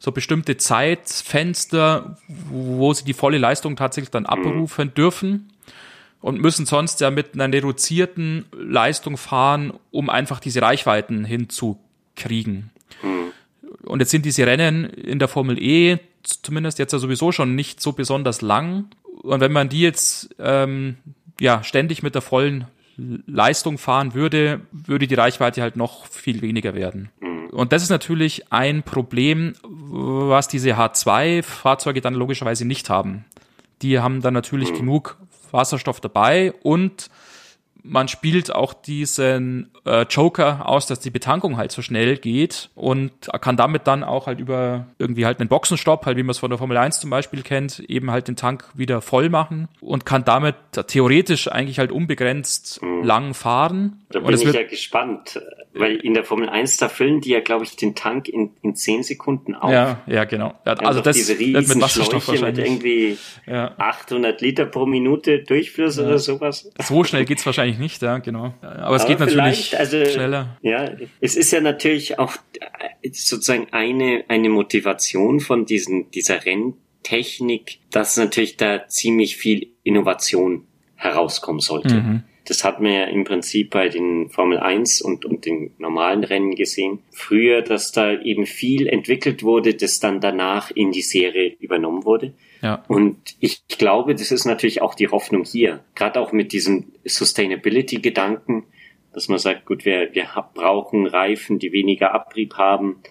so 0.00 0.10
bestimmte 0.12 0.56
Zeitfenster, 0.56 2.16
wo 2.48 2.92
sie 2.92 3.04
die 3.04 3.12
volle 3.12 3.38
Leistung 3.38 3.76
tatsächlich 3.76 4.10
dann 4.10 4.26
abrufen 4.26 4.92
dürfen 4.94 5.52
und 6.20 6.40
müssen 6.40 6.66
sonst 6.66 7.00
ja 7.00 7.10
mit 7.10 7.34
einer 7.34 7.54
reduzierten 7.54 8.46
Leistung 8.52 9.16
fahren, 9.16 9.74
um 9.90 10.10
einfach 10.10 10.40
diese 10.40 10.62
Reichweiten 10.62 11.24
hinzukriegen. 11.24 12.70
Und 13.84 14.00
jetzt 14.00 14.10
sind 14.10 14.24
diese 14.24 14.46
Rennen 14.46 14.84
in 14.84 15.18
der 15.18 15.28
Formel 15.28 15.62
E 15.62 15.98
zumindest 16.22 16.78
jetzt 16.78 16.92
ja 16.92 16.98
sowieso 16.98 17.32
schon 17.32 17.54
nicht 17.54 17.80
so 17.80 17.92
besonders 17.92 18.40
lang. 18.40 18.86
Und 19.22 19.40
wenn 19.40 19.52
man 19.52 19.68
die 19.68 19.80
jetzt 19.80 20.34
ähm, 20.38 20.96
ja 21.38 21.62
ständig 21.62 22.02
mit 22.02 22.14
der 22.14 22.22
vollen 22.22 22.66
Leistung 23.26 23.78
fahren 23.78 24.14
würde, 24.14 24.60
würde 24.72 25.06
die 25.06 25.14
Reichweite 25.14 25.62
halt 25.62 25.76
noch 25.76 26.06
viel 26.06 26.42
weniger 26.42 26.74
werden. 26.74 27.10
Und 27.60 27.72
das 27.74 27.82
ist 27.82 27.90
natürlich 27.90 28.50
ein 28.50 28.82
Problem, 28.82 29.52
was 29.62 30.48
diese 30.48 30.78
H2-Fahrzeuge 30.78 32.00
dann 32.00 32.14
logischerweise 32.14 32.64
nicht 32.64 32.88
haben. 32.88 33.26
Die 33.82 33.98
haben 33.98 34.22
dann 34.22 34.32
natürlich 34.32 34.72
genug 34.72 35.18
Wasserstoff 35.50 36.00
dabei 36.00 36.54
und 36.62 37.10
man 37.82 38.08
spielt 38.08 38.54
auch 38.54 38.72
diesen 38.72 39.70
äh, 39.84 40.02
Joker 40.02 40.68
aus, 40.68 40.86
dass 40.86 41.00
die 41.00 41.10
Betankung 41.10 41.56
halt 41.56 41.72
so 41.72 41.82
schnell 41.82 42.16
geht 42.16 42.70
und 42.74 43.12
kann 43.40 43.56
damit 43.56 43.86
dann 43.86 44.04
auch 44.04 44.26
halt 44.26 44.40
über 44.40 44.86
irgendwie 44.98 45.26
halt 45.26 45.40
einen 45.40 45.48
Boxenstopp, 45.48 46.06
halt 46.06 46.16
wie 46.16 46.22
man 46.22 46.30
es 46.30 46.38
von 46.38 46.50
der 46.50 46.58
Formel 46.58 46.76
1 46.76 47.00
zum 47.00 47.10
Beispiel 47.10 47.42
kennt, 47.42 47.80
eben 47.80 48.10
halt 48.10 48.28
den 48.28 48.36
Tank 48.36 48.64
wieder 48.74 49.00
voll 49.00 49.28
machen 49.28 49.68
und 49.80 50.06
kann 50.06 50.24
damit 50.24 50.56
theoretisch 50.86 51.48
eigentlich 51.48 51.78
halt 51.78 51.92
unbegrenzt 51.92 52.82
mhm. 52.82 53.02
lang 53.04 53.34
fahren. 53.34 54.04
Da 54.10 54.20
bin 54.20 54.34
ich 54.34 54.42
ja 54.42 54.62
gespannt, 54.64 55.40
weil 55.72 55.96
in 55.96 56.14
der 56.14 56.24
Formel 56.24 56.48
1, 56.48 56.78
da 56.78 56.88
füllen 56.88 57.20
die 57.20 57.30
ja, 57.30 57.40
glaube 57.40 57.64
ich, 57.64 57.76
den 57.76 57.94
Tank 57.94 58.28
in, 58.28 58.50
in 58.62 58.74
10 58.74 59.04
Sekunden 59.04 59.54
auf. 59.54 59.70
Ja, 59.70 60.00
ja, 60.06 60.24
genau. 60.24 60.54
Ja, 60.66 60.74
also 60.74 61.00
das 61.00 61.16
diese 61.16 61.38
riesen 61.38 61.74
mit 61.74 61.80
Wasserstoff 61.80 62.24
Schläuche 62.24 62.44
mit 62.44 62.58
irgendwie 62.58 63.18
ja. 63.46 63.74
800 63.78 64.40
Liter 64.40 64.66
pro 64.66 64.86
Minute 64.86 65.40
Durchfluss 65.40 65.96
ja. 65.96 66.06
oder 66.06 66.18
sowas. 66.18 66.70
So 66.82 67.04
schnell 67.04 67.24
geht's 67.24 67.46
wahrscheinlich 67.50 67.69
nicht, 67.78 68.02
ja, 68.02 68.18
genau. 68.18 68.54
Aber 68.60 68.96
es 68.96 69.06
geht 69.06 69.20
natürlich 69.20 69.78
also, 69.78 70.04
schneller. 70.04 70.58
Ja, 70.62 70.90
es 71.20 71.36
ist 71.36 71.52
ja 71.52 71.60
natürlich 71.60 72.18
auch 72.18 72.34
sozusagen 73.12 73.68
eine, 73.72 74.24
eine 74.28 74.48
Motivation 74.48 75.40
von 75.40 75.66
diesen, 75.66 76.10
dieser 76.10 76.44
Renntechnik, 76.44 77.78
dass 77.90 78.16
natürlich 78.16 78.56
da 78.56 78.86
ziemlich 78.88 79.36
viel 79.36 79.68
Innovation 79.82 80.66
herauskommen 80.96 81.60
sollte. 81.60 81.94
Mhm. 81.94 82.22
Das 82.46 82.64
hat 82.64 82.80
man 82.80 82.92
ja 82.92 83.04
im 83.04 83.24
Prinzip 83.24 83.70
bei 83.70 83.88
den 83.88 84.28
Formel 84.28 84.58
1 84.58 85.02
und, 85.02 85.24
und 85.24 85.46
den 85.46 85.72
normalen 85.78 86.24
Rennen 86.24 86.56
gesehen. 86.56 86.98
Früher, 87.12 87.62
dass 87.62 87.92
da 87.92 88.20
eben 88.20 88.44
viel 88.44 88.88
entwickelt 88.88 89.42
wurde, 89.44 89.74
das 89.74 90.00
dann 90.00 90.20
danach 90.20 90.70
in 90.70 90.90
die 90.90 91.02
Serie 91.02 91.54
übernommen 91.60 92.04
wurde. 92.04 92.34
Ja. 92.62 92.84
Und 92.88 93.16
ich 93.40 93.66
glaube, 93.68 94.14
das 94.14 94.30
ist 94.30 94.44
natürlich 94.44 94.82
auch 94.82 94.94
die 94.94 95.08
Hoffnung 95.08 95.44
hier. 95.44 95.80
Gerade 95.94 96.20
auch 96.20 96.32
mit 96.32 96.52
diesem 96.52 96.92
Sustainability-Gedanken, 97.04 98.64
dass 99.12 99.28
man 99.28 99.38
sagt, 99.38 99.66
gut, 99.66 99.84
wir, 99.84 100.14
wir 100.14 100.28
brauchen 100.54 101.06
Reifen, 101.06 101.58
die 101.58 101.72
weniger 101.72 102.14
Abrieb 102.14 102.54
haben, 102.54 103.02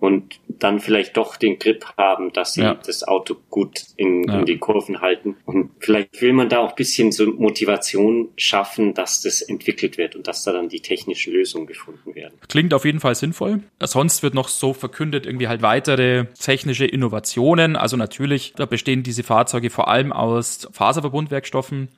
und 0.00 0.38
dann 0.46 0.80
vielleicht 0.80 1.16
doch 1.16 1.36
den 1.36 1.58
Grip 1.58 1.84
haben, 1.96 2.32
dass 2.32 2.54
sie 2.54 2.62
ja. 2.62 2.74
das 2.74 3.02
Auto 3.02 3.36
gut 3.50 3.82
in, 3.96 4.24
ja. 4.24 4.38
in 4.38 4.46
die 4.46 4.58
Kurven 4.58 5.00
halten. 5.00 5.36
Und 5.44 5.70
vielleicht 5.80 6.20
will 6.20 6.32
man 6.32 6.48
da 6.48 6.58
auch 6.58 6.72
bisschen 6.72 7.10
so 7.10 7.26
Motivation 7.26 8.28
schaffen, 8.36 8.94
dass 8.94 9.22
das 9.22 9.42
entwickelt 9.42 9.98
wird 9.98 10.14
und 10.14 10.28
dass 10.28 10.44
da 10.44 10.52
dann 10.52 10.68
die 10.68 10.80
technischen 10.80 11.32
Lösungen 11.32 11.66
gefunden 11.66 12.14
werden. 12.14 12.34
Klingt 12.48 12.74
auf 12.74 12.84
jeden 12.84 13.00
Fall 13.00 13.16
sinnvoll. 13.16 13.60
Sonst 13.82 14.22
wird 14.22 14.34
noch 14.34 14.48
so 14.48 14.72
verkündet 14.72 15.26
irgendwie 15.26 15.48
halt 15.48 15.62
weitere 15.62 16.26
technische 16.40 16.86
Innovationen. 16.86 17.74
Also 17.74 17.96
natürlich, 17.96 18.52
da 18.56 18.66
bestehen 18.66 19.02
diese 19.02 19.24
Fahrzeuge 19.24 19.70
vor 19.70 19.88
allem 19.88 20.12
aus 20.12 20.68
Faserverbundwerkstoffen. 20.72 21.88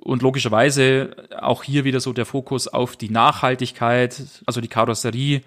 Und 0.00 0.22
logischerweise 0.22 1.16
auch 1.40 1.64
hier 1.64 1.84
wieder 1.84 2.00
so 2.00 2.12
der 2.12 2.26
Fokus 2.26 2.68
auf 2.68 2.96
die 2.96 3.10
Nachhaltigkeit, 3.10 4.22
also 4.46 4.60
die 4.60 4.68
Karosserie 4.68 5.42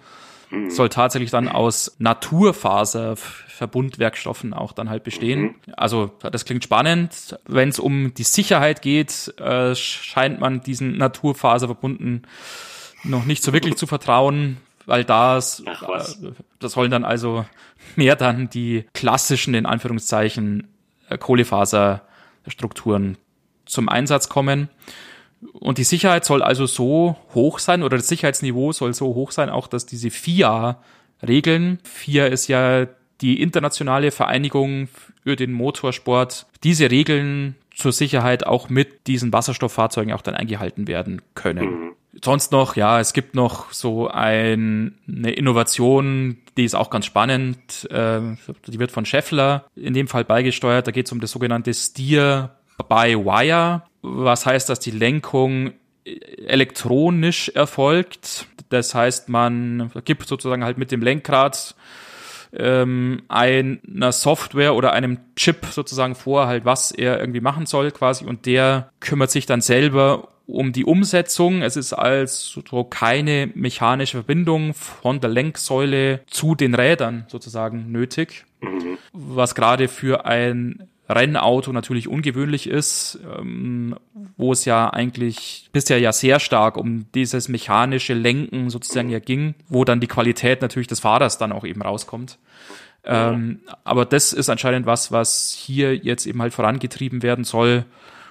Mhm. 0.52 0.70
soll 0.70 0.88
tatsächlich 0.90 1.30
dann 1.30 1.48
aus 1.48 1.96
Naturfaserverbundwerkstoffen 1.98 4.52
auch 4.52 4.72
dann 4.72 4.90
halt 4.90 5.02
bestehen. 5.02 5.40
Mhm. 5.40 5.54
Also 5.76 6.12
das 6.20 6.44
klingt 6.44 6.62
spannend. 6.62 7.38
Wenn 7.46 7.70
es 7.70 7.78
um 7.78 8.12
die 8.12 8.22
Sicherheit 8.22 8.82
geht, 8.82 9.32
äh, 9.38 9.74
scheint 9.74 10.40
man 10.40 10.60
diesen 10.60 10.98
Naturfaserverbunden 10.98 12.26
noch 13.02 13.24
nicht 13.24 13.42
so 13.42 13.54
wirklich 13.54 13.76
zu 13.76 13.86
vertrauen, 13.86 14.58
weil 14.84 15.04
das, 15.04 15.60
äh, 15.60 15.72
das 16.58 16.72
sollen 16.72 16.90
dann 16.90 17.04
also 17.04 17.46
mehr 17.96 18.16
dann 18.16 18.50
die 18.50 18.84
klassischen, 18.92 19.54
in 19.54 19.64
Anführungszeichen, 19.64 20.68
äh, 21.08 21.16
Kohlefaserstrukturen 21.16 23.16
zum 23.64 23.88
Einsatz 23.88 24.28
kommen. 24.28 24.68
Und 25.52 25.78
die 25.78 25.84
Sicherheit 25.84 26.24
soll 26.24 26.42
also 26.42 26.66
so 26.66 27.16
hoch 27.34 27.58
sein 27.58 27.82
oder 27.82 27.96
das 27.96 28.08
Sicherheitsniveau 28.08 28.72
soll 28.72 28.94
so 28.94 29.14
hoch 29.14 29.32
sein, 29.32 29.50
auch 29.50 29.66
dass 29.66 29.86
diese 29.86 30.10
FIA-Regeln, 30.10 31.78
FIA 31.82 32.26
ist 32.26 32.48
ja 32.48 32.86
die 33.20 33.40
internationale 33.40 34.10
Vereinigung 34.10 34.88
für 35.22 35.36
den 35.36 35.52
Motorsport, 35.52 36.46
diese 36.64 36.90
Regeln 36.90 37.56
zur 37.74 37.92
Sicherheit 37.92 38.46
auch 38.46 38.68
mit 38.68 39.06
diesen 39.06 39.32
Wasserstofffahrzeugen 39.32 40.12
auch 40.12 40.22
dann 40.22 40.34
eingehalten 40.34 40.86
werden 40.88 41.22
können. 41.34 41.64
Mhm. 41.64 41.92
Sonst 42.22 42.52
noch, 42.52 42.76
ja, 42.76 43.00
es 43.00 43.14
gibt 43.14 43.34
noch 43.34 43.72
so 43.72 44.08
ein, 44.08 44.98
eine 45.08 45.32
Innovation, 45.32 46.36
die 46.56 46.64
ist 46.64 46.74
auch 46.74 46.90
ganz 46.90 47.06
spannend. 47.06 47.90
Äh, 47.90 48.20
die 48.66 48.78
wird 48.78 48.92
von 48.92 49.06
Scheffler 49.06 49.64
in 49.74 49.94
dem 49.94 50.08
Fall 50.08 50.24
beigesteuert. 50.24 50.86
Da 50.86 50.90
geht 50.90 51.06
es 51.06 51.12
um 51.12 51.20
das 51.20 51.30
sogenannte 51.30 51.72
Steer 51.72 52.56
by 52.88 53.16
Wire 53.16 53.82
was 54.02 54.44
heißt, 54.46 54.68
dass 54.68 54.80
die 54.80 54.90
Lenkung 54.90 55.72
elektronisch 56.04 57.48
erfolgt. 57.50 58.46
Das 58.68 58.94
heißt, 58.94 59.28
man 59.28 59.90
gibt 60.04 60.26
sozusagen 60.26 60.64
halt 60.64 60.78
mit 60.78 60.90
dem 60.90 61.02
Lenkrad 61.02 61.74
ähm, 62.54 63.22
einer 63.28 64.12
Software 64.12 64.74
oder 64.74 64.92
einem 64.92 65.18
Chip 65.36 65.66
sozusagen 65.66 66.14
vor, 66.14 66.46
halt 66.46 66.64
was 66.64 66.90
er 66.90 67.20
irgendwie 67.20 67.40
machen 67.40 67.66
soll 67.66 67.90
quasi 67.92 68.24
und 68.24 68.46
der 68.46 68.90
kümmert 69.00 69.30
sich 69.30 69.46
dann 69.46 69.60
selber 69.60 70.28
um 70.46 70.72
die 70.72 70.84
Umsetzung. 70.84 71.62
Es 71.62 71.76
ist 71.76 71.92
also 71.92 72.84
keine 72.84 73.50
mechanische 73.54 74.18
Verbindung 74.18 74.74
von 74.74 75.20
der 75.20 75.30
Lenksäule 75.30 76.20
zu 76.26 76.54
den 76.54 76.74
Rädern 76.74 77.24
sozusagen 77.28 77.90
nötig, 77.90 78.44
mhm. 78.60 78.98
was 79.12 79.54
gerade 79.54 79.88
für 79.88 80.26
ein 80.26 80.88
Rennauto 81.16 81.72
natürlich 81.72 82.08
ungewöhnlich 82.08 82.68
ist, 82.68 83.18
ähm, 83.38 83.96
wo 84.36 84.52
es 84.52 84.64
ja 84.64 84.90
eigentlich 84.90 85.68
bisher 85.72 85.98
ja 85.98 86.12
sehr 86.12 86.40
stark 86.40 86.76
um 86.76 87.06
dieses 87.14 87.48
mechanische 87.48 88.14
Lenken 88.14 88.70
sozusagen 88.70 89.10
ja 89.10 89.18
ging, 89.18 89.54
wo 89.68 89.84
dann 89.84 90.00
die 90.00 90.06
Qualität 90.06 90.62
natürlich 90.62 90.88
des 90.88 91.00
Fahrers 91.00 91.38
dann 91.38 91.52
auch 91.52 91.64
eben 91.64 91.82
rauskommt. 91.82 92.38
Ähm, 93.04 93.60
aber 93.84 94.04
das 94.04 94.32
ist 94.32 94.48
anscheinend 94.48 94.86
was, 94.86 95.10
was 95.10 95.52
hier 95.52 95.96
jetzt 95.96 96.26
eben 96.26 96.40
halt 96.40 96.54
vorangetrieben 96.54 97.22
werden 97.22 97.44
soll. 97.44 97.84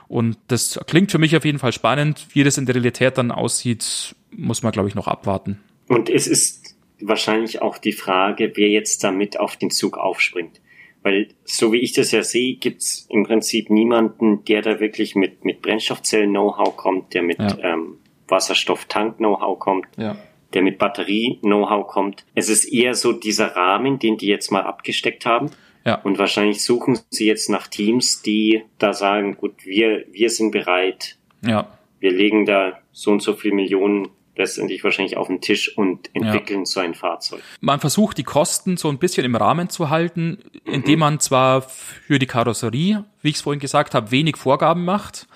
Und 0.07 0.37
das 0.47 0.79
klingt 0.87 1.11
für 1.11 1.17
mich 1.17 1.35
auf 1.35 1.45
jeden 1.45 1.59
Fall 1.59 1.73
spannend. 1.73 2.27
Wie 2.33 2.43
das 2.43 2.57
in 2.57 2.65
der 2.65 2.75
Realität 2.75 3.17
dann 3.17 3.31
aussieht, 3.31 4.15
muss 4.31 4.63
man, 4.63 4.71
glaube 4.71 4.87
ich, 4.87 4.95
noch 4.95 5.07
abwarten. 5.07 5.59
Und 5.87 6.09
es 6.09 6.27
ist 6.27 6.75
wahrscheinlich 7.01 7.61
auch 7.61 7.77
die 7.77 7.91
Frage, 7.91 8.53
wer 8.55 8.69
jetzt 8.69 9.03
damit 9.03 9.39
auf 9.39 9.57
den 9.57 9.71
Zug 9.71 9.97
aufspringt. 9.97 10.60
Weil 11.03 11.29
so 11.43 11.71
wie 11.71 11.79
ich 11.79 11.93
das 11.93 12.11
ja 12.11 12.23
sehe, 12.23 12.55
gibt's 12.55 13.07
im 13.09 13.23
Prinzip 13.23 13.69
niemanden, 13.69 14.45
der 14.45 14.61
da 14.61 14.79
wirklich 14.79 15.15
mit, 15.15 15.43
mit 15.43 15.61
Brennstoffzellen-Know-how 15.61 16.75
kommt, 16.75 17.13
der 17.13 17.23
mit 17.23 17.39
ja. 17.39 17.57
ähm, 17.61 17.97
Wasserstofftank-Know-how 18.27 19.57
kommt, 19.59 19.87
ja. 19.97 20.15
der 20.53 20.61
mit 20.61 20.77
Batterie-Know-how 20.77 21.87
kommt. 21.87 22.25
Es 22.35 22.49
ist 22.49 22.65
eher 22.65 22.93
so 22.93 23.13
dieser 23.13 23.55
Rahmen, 23.55 23.97
den 23.97 24.17
die 24.17 24.27
jetzt 24.27 24.51
mal 24.51 24.61
abgesteckt 24.61 25.25
haben. 25.25 25.49
Ja. 25.83 25.95
Und 26.01 26.19
wahrscheinlich 26.19 26.63
suchen 26.63 26.99
sie 27.09 27.25
jetzt 27.25 27.49
nach 27.49 27.67
Teams, 27.67 28.21
die 28.21 28.63
da 28.77 28.93
sagen, 28.93 29.37
gut, 29.37 29.65
wir, 29.65 30.05
wir 30.11 30.29
sind 30.29 30.51
bereit. 30.51 31.17
Ja. 31.43 31.67
Wir 31.99 32.11
legen 32.11 32.45
da 32.45 32.79
so 32.91 33.11
und 33.11 33.23
so 33.23 33.33
viel 33.33 33.53
Millionen 33.53 34.09
letztendlich 34.41 34.83
wahrscheinlich 34.83 35.17
auf 35.17 35.27
den 35.27 35.41
Tisch 35.41 35.77
und 35.77 36.09
entwickeln 36.13 36.61
ja. 36.61 36.65
so 36.65 36.79
ein 36.79 36.93
Fahrzeug. 36.93 37.41
Man 37.59 37.79
versucht 37.79 38.17
die 38.17 38.23
Kosten 38.23 38.77
so 38.77 38.89
ein 38.89 38.97
bisschen 38.97 39.25
im 39.25 39.35
Rahmen 39.35 39.69
zu 39.69 39.89
halten, 39.89 40.39
indem 40.65 40.95
mhm. 40.95 40.99
man 40.99 41.19
zwar 41.19 41.61
für 41.61 42.19
die 42.19 42.27
Karosserie, 42.27 43.05
wie 43.21 43.29
ich 43.29 43.35
es 43.35 43.41
vorhin 43.41 43.59
gesagt 43.59 43.95
habe, 43.95 44.11
wenig 44.11 44.37
Vorgaben 44.37 44.85
macht, 44.85 45.27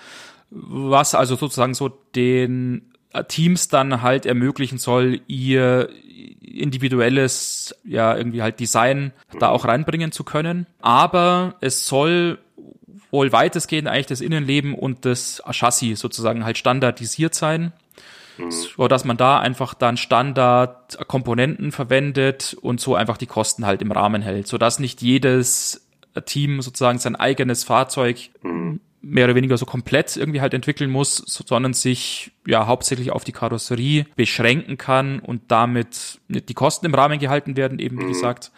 was 0.50 1.14
also 1.14 1.36
sozusagen 1.36 1.74
so 1.74 1.88
den 2.14 2.92
Teams 3.28 3.68
dann 3.68 4.02
halt 4.02 4.26
ermöglichen 4.26 4.78
soll, 4.78 5.20
ihr 5.26 5.88
individuelles, 6.40 7.74
ja, 7.84 8.16
irgendwie 8.16 8.42
halt 8.42 8.60
Design 8.60 9.12
mhm. 9.32 9.38
da 9.38 9.48
auch 9.48 9.64
reinbringen 9.64 10.12
zu 10.12 10.24
können. 10.24 10.66
Aber 10.80 11.56
es 11.60 11.86
soll 11.86 12.38
wohl 13.10 13.32
weitestgehend 13.32 13.88
eigentlich 13.88 14.06
das 14.06 14.20
Innenleben 14.20 14.74
und 14.74 15.04
das 15.04 15.42
Chassis 15.50 16.00
sozusagen 16.00 16.44
halt 16.44 16.58
standardisiert 16.58 17.34
sein. 17.34 17.72
Mhm. 18.38 18.50
So 18.50 18.88
dass 18.88 19.04
man 19.04 19.16
da 19.16 19.38
einfach 19.38 19.74
dann 19.74 19.96
Standardkomponenten 19.96 21.72
verwendet 21.72 22.56
und 22.60 22.80
so 22.80 22.94
einfach 22.94 23.16
die 23.16 23.26
Kosten 23.26 23.66
halt 23.66 23.82
im 23.82 23.92
Rahmen 23.92 24.22
hält, 24.22 24.46
so 24.46 24.58
dass 24.58 24.78
nicht 24.78 25.02
jedes 25.02 25.88
Team 26.24 26.62
sozusagen 26.62 26.98
sein 26.98 27.16
eigenes 27.16 27.64
Fahrzeug 27.64 28.30
mhm 28.42 28.80
mehr 29.06 29.26
oder 29.26 29.36
weniger 29.36 29.56
so 29.56 29.66
komplett 29.66 30.16
irgendwie 30.16 30.40
halt 30.40 30.52
entwickeln 30.52 30.90
muss, 30.90 31.16
sondern 31.18 31.74
sich 31.74 32.32
ja 32.46 32.66
hauptsächlich 32.66 33.12
auf 33.12 33.22
die 33.22 33.32
Karosserie 33.32 34.06
beschränken 34.16 34.78
kann 34.78 35.20
und 35.20 35.42
damit 35.48 36.20
die 36.28 36.54
Kosten 36.54 36.86
im 36.86 36.94
Rahmen 36.94 37.20
gehalten 37.20 37.56
werden, 37.56 37.78
eben 37.78 38.00
wie 38.00 38.04
mhm. 38.04 38.08
gesagt. 38.08 38.50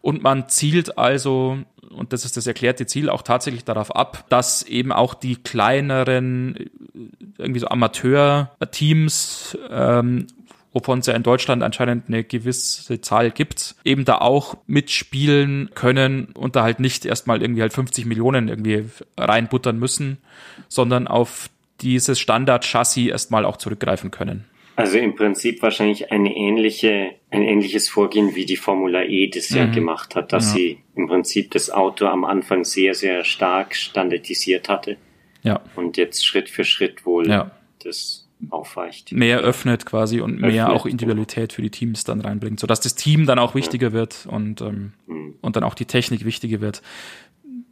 Und 0.00 0.22
man 0.22 0.48
zielt 0.48 0.96
also, 0.96 1.58
und 1.90 2.12
das 2.12 2.24
ist 2.24 2.36
das 2.36 2.46
erklärte 2.46 2.86
Ziel, 2.86 3.08
auch 3.08 3.22
tatsächlich 3.22 3.64
darauf 3.64 3.94
ab, 3.94 4.24
dass 4.28 4.62
eben 4.62 4.92
auch 4.92 5.14
die 5.14 5.36
kleineren, 5.36 6.70
irgendwie 7.38 7.60
so 7.60 7.68
Amateur-Teams 7.68 9.58
ähm, 9.70 10.26
wovon 10.76 10.98
es 10.98 11.06
ja 11.06 11.14
in 11.14 11.22
Deutschland 11.22 11.62
anscheinend 11.62 12.08
eine 12.08 12.22
gewisse 12.22 13.00
Zahl 13.00 13.30
gibt, 13.30 13.76
eben 13.82 14.04
da 14.04 14.18
auch 14.18 14.58
mitspielen 14.66 15.70
können 15.74 16.26
und 16.34 16.54
da 16.54 16.64
halt 16.64 16.80
nicht 16.80 17.06
erstmal 17.06 17.40
irgendwie 17.40 17.62
halt 17.62 17.72
50 17.72 18.04
Millionen 18.04 18.48
irgendwie 18.48 18.84
reinbuttern 19.16 19.78
müssen, 19.78 20.18
sondern 20.68 21.06
auf 21.08 21.48
dieses 21.80 22.20
Standard-Chassis 22.20 23.08
erstmal 23.08 23.46
auch 23.46 23.56
zurückgreifen 23.56 24.10
können. 24.10 24.44
Also 24.76 24.98
im 24.98 25.16
Prinzip 25.16 25.62
wahrscheinlich 25.62 26.12
eine 26.12 26.36
ähnliche, 26.36 27.14
ein 27.30 27.42
ähnliches 27.42 27.88
Vorgehen 27.88 28.34
wie 28.34 28.44
die 28.44 28.56
Formula 28.56 29.02
E 29.02 29.28
das 29.28 29.50
mhm. 29.50 29.56
ja 29.56 29.66
gemacht 29.66 30.14
hat, 30.14 30.32
dass 30.34 30.48
ja. 30.48 30.54
sie 30.54 30.78
im 30.94 31.06
Prinzip 31.08 31.50
das 31.52 31.70
Auto 31.70 32.06
am 32.06 32.24
Anfang 32.24 32.64
sehr, 32.64 32.94
sehr 32.94 33.24
stark 33.24 33.74
standardisiert 33.74 34.68
hatte. 34.68 34.98
Ja. 35.42 35.60
Und 35.76 35.96
jetzt 35.96 36.26
Schritt 36.26 36.50
für 36.50 36.64
Schritt 36.64 37.06
wohl 37.06 37.28
ja. 37.28 37.52
das 37.82 38.28
aufweicht. 38.50 39.12
Mehr 39.12 39.38
öffnet 39.40 39.86
quasi 39.86 40.20
und 40.20 40.34
öffnet. 40.34 40.52
mehr 40.52 40.70
auch 40.70 40.84
Individualität 40.84 41.54
für 41.54 41.62
die 41.62 41.70
Teams 41.70 42.04
dann 42.04 42.20
reinbringt, 42.20 42.60
sodass 42.60 42.80
das 42.80 42.94
Team 42.94 43.24
dann 43.24 43.38
auch 43.38 43.54
wichtiger 43.54 43.88
ja. 43.88 43.92
wird 43.94 44.26
und, 44.30 44.60
ähm, 44.60 44.92
mhm. 45.06 45.36
und 45.40 45.56
dann 45.56 45.64
auch 45.64 45.74
die 45.74 45.86
Technik 45.86 46.24
wichtiger 46.26 46.60
wird. 46.60 46.82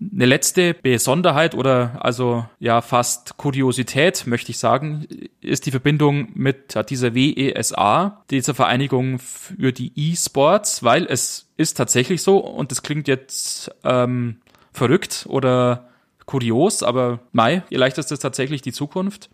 Eine 0.01 0.27
letzte 0.27 0.75
Besonderheit 0.75 1.55
oder 1.55 1.99
also 2.01 2.47
ja 2.59 2.81
fast 2.81 3.37
Kuriosität, 3.37 4.27
möchte 4.27 4.51
ich 4.51 4.59
sagen, 4.59 5.07
ist 5.41 5.67
die 5.67 5.71
Verbindung 5.71 6.29
mit 6.35 6.75
dieser 6.91 7.15
WESA, 7.15 8.23
dieser 8.31 8.55
Vereinigung 8.55 9.19
für 9.19 9.73
die 9.73 9.93
E-Sports, 9.95 10.83
weil 10.83 11.07
es 11.07 11.49
ist 11.57 11.75
tatsächlich 11.77 12.23
so 12.23 12.39
und 12.39 12.71
das 12.71 12.83
klingt 12.83 13.09
jetzt 13.09 13.71
ähm, 13.85 14.39
verrückt 14.73 15.27
oder 15.29 15.89
kurios, 16.27 16.83
aber 16.83 17.21
Mai, 17.33 17.63
vielleicht 17.69 17.99
ist 17.99 18.11
das 18.11 18.19
tatsächlich 18.19 18.63
die 18.63 18.73
Zukunft. 18.73 19.31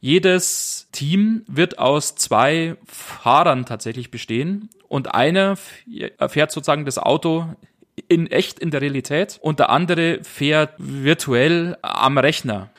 Jedes 0.00 0.88
Team 0.90 1.44
wird 1.46 1.78
aus 1.78 2.16
zwei 2.16 2.76
Fahrern 2.86 3.66
tatsächlich 3.66 4.10
bestehen 4.10 4.68
und 4.88 5.14
einer 5.14 5.56
fährt 5.56 6.50
sozusagen 6.50 6.84
das 6.84 6.98
Auto 6.98 7.54
in 8.08 8.30
echt 8.30 8.58
in 8.58 8.70
der 8.70 8.80
Realität 8.80 9.38
und 9.40 9.58
der 9.58 9.70
andere 9.70 10.20
fährt 10.22 10.74
virtuell 10.78 11.76
am 11.82 12.18
Rechner. 12.18 12.70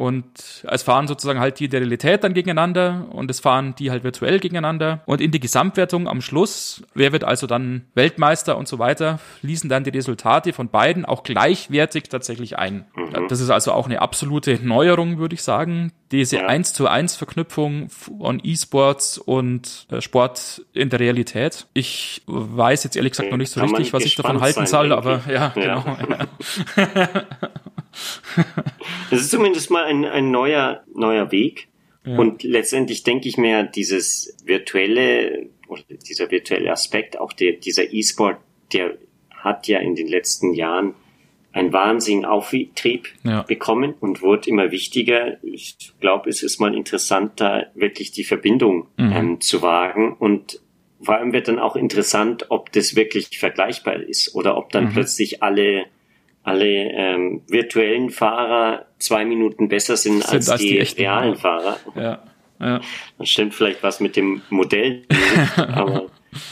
Und 0.00 0.64
es 0.66 0.82
fahren 0.82 1.06
sozusagen 1.08 1.40
halt 1.40 1.60
die 1.60 1.68
der 1.68 1.80
Realität 1.80 2.24
dann 2.24 2.32
gegeneinander 2.32 3.06
und 3.10 3.30
es 3.30 3.38
fahren 3.38 3.74
die 3.78 3.90
halt 3.90 4.02
virtuell 4.02 4.40
gegeneinander. 4.40 5.02
Und 5.04 5.20
in 5.20 5.30
die 5.30 5.40
Gesamtwertung 5.40 6.08
am 6.08 6.22
Schluss, 6.22 6.82
wer 6.94 7.12
wird 7.12 7.22
also 7.22 7.46
dann 7.46 7.84
Weltmeister 7.92 8.56
und 8.56 8.66
so 8.66 8.78
weiter, 8.78 9.18
fließen 9.42 9.68
dann 9.68 9.84
die 9.84 9.90
Resultate 9.90 10.54
von 10.54 10.70
beiden 10.70 11.04
auch 11.04 11.22
gleichwertig 11.22 12.04
tatsächlich 12.04 12.56
ein. 12.56 12.86
Mhm. 12.96 13.28
Das 13.28 13.42
ist 13.42 13.50
also 13.50 13.72
auch 13.72 13.84
eine 13.84 14.00
absolute 14.00 14.58
Neuerung, 14.62 15.18
würde 15.18 15.34
ich 15.34 15.42
sagen. 15.42 15.92
Diese 16.12 16.36
ja. 16.36 16.46
1 16.46 16.72
zu 16.72 16.88
1 16.88 17.16
Verknüpfung 17.16 17.90
von 17.90 18.40
E-Sports 18.42 19.18
und 19.18 19.86
äh, 19.90 20.00
Sport 20.00 20.62
in 20.72 20.88
der 20.88 20.98
Realität. 20.98 21.66
Ich 21.74 22.22
weiß 22.24 22.84
jetzt 22.84 22.96
ehrlich 22.96 23.12
gesagt 23.12 23.26
okay. 23.26 23.32
noch 23.32 23.38
nicht 23.38 23.52
so 23.52 23.60
richtig, 23.60 23.92
was 23.92 24.06
ich 24.06 24.14
davon 24.14 24.40
halten 24.40 24.66
soll, 24.66 24.94
aber 24.94 25.20
ja, 25.28 25.32
ja. 25.34 25.48
genau. 25.54 25.84
Ja. 26.78 27.10
Das 29.10 29.20
ist 29.20 29.30
zumindest 29.30 29.70
mal 29.70 29.84
ein, 29.84 30.04
ein 30.04 30.30
neuer, 30.30 30.84
neuer 30.94 31.32
Weg. 31.32 31.68
Ja. 32.04 32.16
Und 32.16 32.42
letztendlich 32.42 33.02
denke 33.02 33.28
ich 33.28 33.36
mir, 33.36 33.64
dieses 33.64 34.36
virtuelle, 34.44 35.48
oder 35.68 35.82
dieser 36.08 36.30
virtuelle 36.30 36.70
Aspekt, 36.70 37.18
auch 37.18 37.32
der, 37.32 37.52
dieser 37.52 37.92
E-Sport, 37.92 38.38
der 38.72 38.96
hat 39.30 39.66
ja 39.68 39.80
in 39.80 39.94
den 39.94 40.06
letzten 40.06 40.54
Jahren 40.54 40.94
einen 41.52 41.72
wahnsinnigen 41.72 42.24
Auftrieb 42.24 43.08
ja. 43.24 43.42
bekommen 43.42 43.94
und 43.98 44.22
wurde 44.22 44.48
immer 44.48 44.70
wichtiger. 44.70 45.42
Ich 45.42 45.92
glaube, 46.00 46.30
es 46.30 46.42
ist 46.42 46.60
mal 46.60 46.74
interessant, 46.74 47.32
da 47.36 47.66
wirklich 47.74 48.12
die 48.12 48.24
Verbindung 48.24 48.86
mhm. 48.96 49.12
ähm, 49.12 49.40
zu 49.40 49.60
wagen 49.62 50.14
und 50.14 50.60
vor 51.02 51.16
allem 51.16 51.32
wird 51.32 51.48
dann 51.48 51.58
auch 51.58 51.76
interessant, 51.76 52.46
ob 52.50 52.72
das 52.72 52.94
wirklich 52.94 53.38
vergleichbar 53.38 53.96
ist 53.96 54.34
oder 54.34 54.56
ob 54.56 54.70
dann 54.70 54.86
mhm. 54.86 54.92
plötzlich 54.92 55.42
alle 55.42 55.86
alle 56.42 56.66
ähm, 56.66 57.42
virtuellen 57.48 58.10
Fahrer 58.10 58.86
zwei 58.98 59.24
Minuten 59.24 59.68
besser 59.68 59.96
sind, 59.96 60.22
sind 60.22 60.32
als, 60.32 60.48
als, 60.48 60.60
die, 60.60 60.78
die 60.78 61.02
realen 61.02 61.36
Fahrer. 61.36 61.78
Ja, 61.94 62.22
ja. 62.60 62.80
Dann 63.18 63.26
stimmt 63.26 63.54
vielleicht 63.54 63.82
was 63.82 64.00
mit 64.00 64.16
dem 64.16 64.42
Modell. 64.50 65.04
aber 65.56 66.06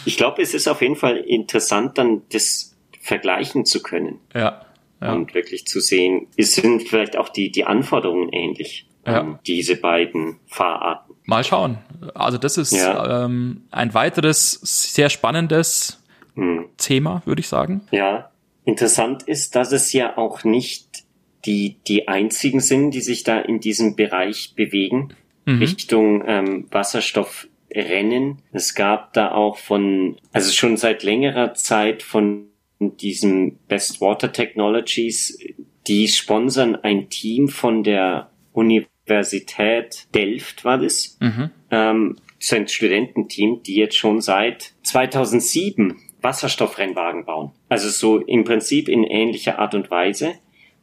ich 0.05 0.16
glaube, 0.16 0.42
es 0.42 0.55
ist 0.55 0.68
auf 0.68 0.83
jeden 0.83 0.96
Fall 0.96 1.18
interessant, 1.18 1.98
dann 1.98 2.22
das 2.33 2.77
vergleichen 3.01 3.64
zu 3.64 3.83
können. 3.83 4.18
Ja. 4.35 4.62
ja. 5.01 5.12
Und 5.12 5.35
wirklich 5.35 5.66
zu 5.66 5.81
sehen, 5.81 6.29
es 6.37 6.55
sind 6.55 6.88
vielleicht 6.88 7.16
auch 7.16 7.29
die, 7.29 7.51
die 7.51 7.64
Anforderungen 7.64 8.31
ähnlich. 8.31 8.87
Ja. 9.07 9.20
Ähm, 9.20 9.38
diese 9.46 9.77
beiden 9.77 10.38
Fahrarten. 10.48 11.14
Mal 11.24 11.44
schauen. 11.44 11.79
Also 12.14 12.37
das 12.37 12.59
ist 12.59 12.72
ja. 12.72 13.24
ähm, 13.24 13.62
ein 13.70 13.94
weiteres 13.94 14.61
sehr 14.62 15.09
spannendes 15.09 16.03
hm. 16.35 16.66
Thema, 16.77 17.22
würde 17.24 17.40
ich 17.40 17.48
sagen. 17.48 17.83
Ja. 17.90 18.31
Interessant 18.68 19.22
ist, 19.22 19.57
dass 19.57 19.72
es 19.72 19.94
ja 19.94 20.18
auch 20.18 20.44
nicht 20.44 21.04
die, 21.46 21.78
die 21.87 22.07
einzigen 22.07 22.61
sind, 22.61 22.90
die 22.90 23.00
sich 23.00 23.22
da 23.24 23.40
in 23.40 23.61
diesem 23.61 23.96
Bereich 23.96 24.52
bewegen, 24.57 25.14
mhm. 25.46 25.59
Richtung 25.61 26.22
ähm, 26.26 26.66
Wasserstoffrennen. 26.70 28.42
Es 28.52 28.74
gab 28.74 29.14
da 29.14 29.33
auch 29.33 29.57
von, 29.57 30.18
also 30.33 30.52
schon 30.52 30.76
seit 30.76 31.02
längerer 31.02 31.54
Zeit 31.54 32.02
von 32.02 32.48
diesem 32.78 33.57
Best 33.68 34.02
Water 34.02 34.35
Technologies, 34.35 35.38
die 35.87 36.07
sponsern 36.07 36.76
ein 36.76 37.09
Team 37.09 37.48
von 37.48 37.83
der 37.83 38.31
Universität 38.52 40.09
Delft, 40.14 40.66
war 40.66 40.76
das. 40.76 41.16
Mhm. 41.22 41.50
Ähm, 41.70 42.16
so 42.38 42.54
ein 42.54 42.68
Studententeam, 42.68 43.62
die 43.62 43.76
jetzt 43.76 43.96
schon 43.96 44.20
seit 44.20 44.74
2007 44.83 45.96
Wasserstoffrennwagen 46.20 47.24
bauen. 47.24 47.52
Also 47.68 47.88
so 47.88 48.18
im 48.18 48.44
Prinzip 48.44 48.88
in 48.88 49.04
ähnlicher 49.04 49.59
Art 49.59 49.74
und 49.74 49.90
Weise. 49.90 50.35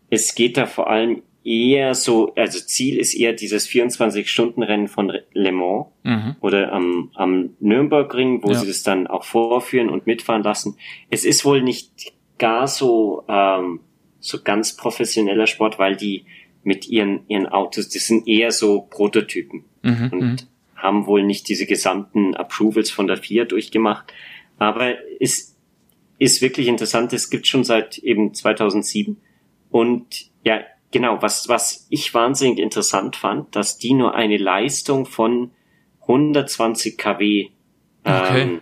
Es 0.10 0.36
geht 0.36 0.58
da 0.58 0.66
vor 0.66 0.90
allem 0.90 1.24
eher 1.46 1.94
so, 1.94 2.34
also 2.36 2.60
Ziel 2.60 2.98
ist 2.98 3.14
eher 3.14 3.34
dieses 3.34 3.70
24-Stunden-Rennen 3.70 4.88
von 4.88 5.14
Le 5.34 5.52
Mans 5.52 5.88
mhm. 6.04 6.36
oder 6.42 6.74
am, 6.74 7.12
am 7.14 7.52
Nürnbergring, 7.60 8.44
wo 8.44 8.50
ja. 8.50 8.56
sie 8.56 8.68
das 8.68 8.82
dann 8.82 9.06
auch 9.06 9.24
vorführen 9.24 9.90
und 9.90 10.08
mitfahren 10.08 10.42
lassen. 10.42 10.78
Es 11.12 11.24
ist 11.24 11.46
wohl 11.46 11.62
nicht 11.62 12.14
gar 12.40 12.68
so, 12.68 13.24
ähm, 13.28 13.82
so 14.20 14.42
ganz 14.44 14.76
professioneller 14.76 15.46
Sport, 15.46 15.78
weil 15.78 15.96
die 15.96 16.26
mit 16.64 16.88
ihren, 16.88 17.22
ihren 17.28 17.46
Autos, 17.46 17.90
das 17.90 18.08
sind 18.08 18.28
eher 18.28 18.52
so 18.52 18.82
Prototypen 18.82 19.66
mhm. 19.84 20.10
und 20.12 20.22
mhm. 20.22 20.38
haben 20.76 21.06
wohl 21.06 21.24
nicht 21.24 21.48
diese 21.48 21.68
gesamten 21.68 22.36
Approvals 22.36 22.90
von 22.90 23.06
der 23.06 23.18
FIA 23.18 23.46
durchgemacht. 23.46 24.12
Aber 24.58 24.96
es 25.20 25.56
ist 26.18 26.42
wirklich 26.42 26.68
interessant. 26.68 27.14
Es 27.14 27.30
gibt 27.30 27.48
schon 27.48 27.64
seit 27.64 27.98
eben 27.98 28.34
2007. 28.34 29.18
Und 29.70 30.30
ja, 30.44 30.62
genau, 30.92 31.22
was, 31.22 31.50
was 31.50 31.88
ich 31.90 32.14
wahnsinnig 32.14 32.60
interessant 32.60 33.16
fand, 33.16 33.56
dass 33.56 33.78
die 33.78 33.94
nur 33.94 34.16
eine 34.16 34.38
Leistung 34.38 35.06
von 35.06 35.52
120 36.02 36.98
kW 36.98 37.50
ähm, 38.06 38.22
okay. 38.22 38.60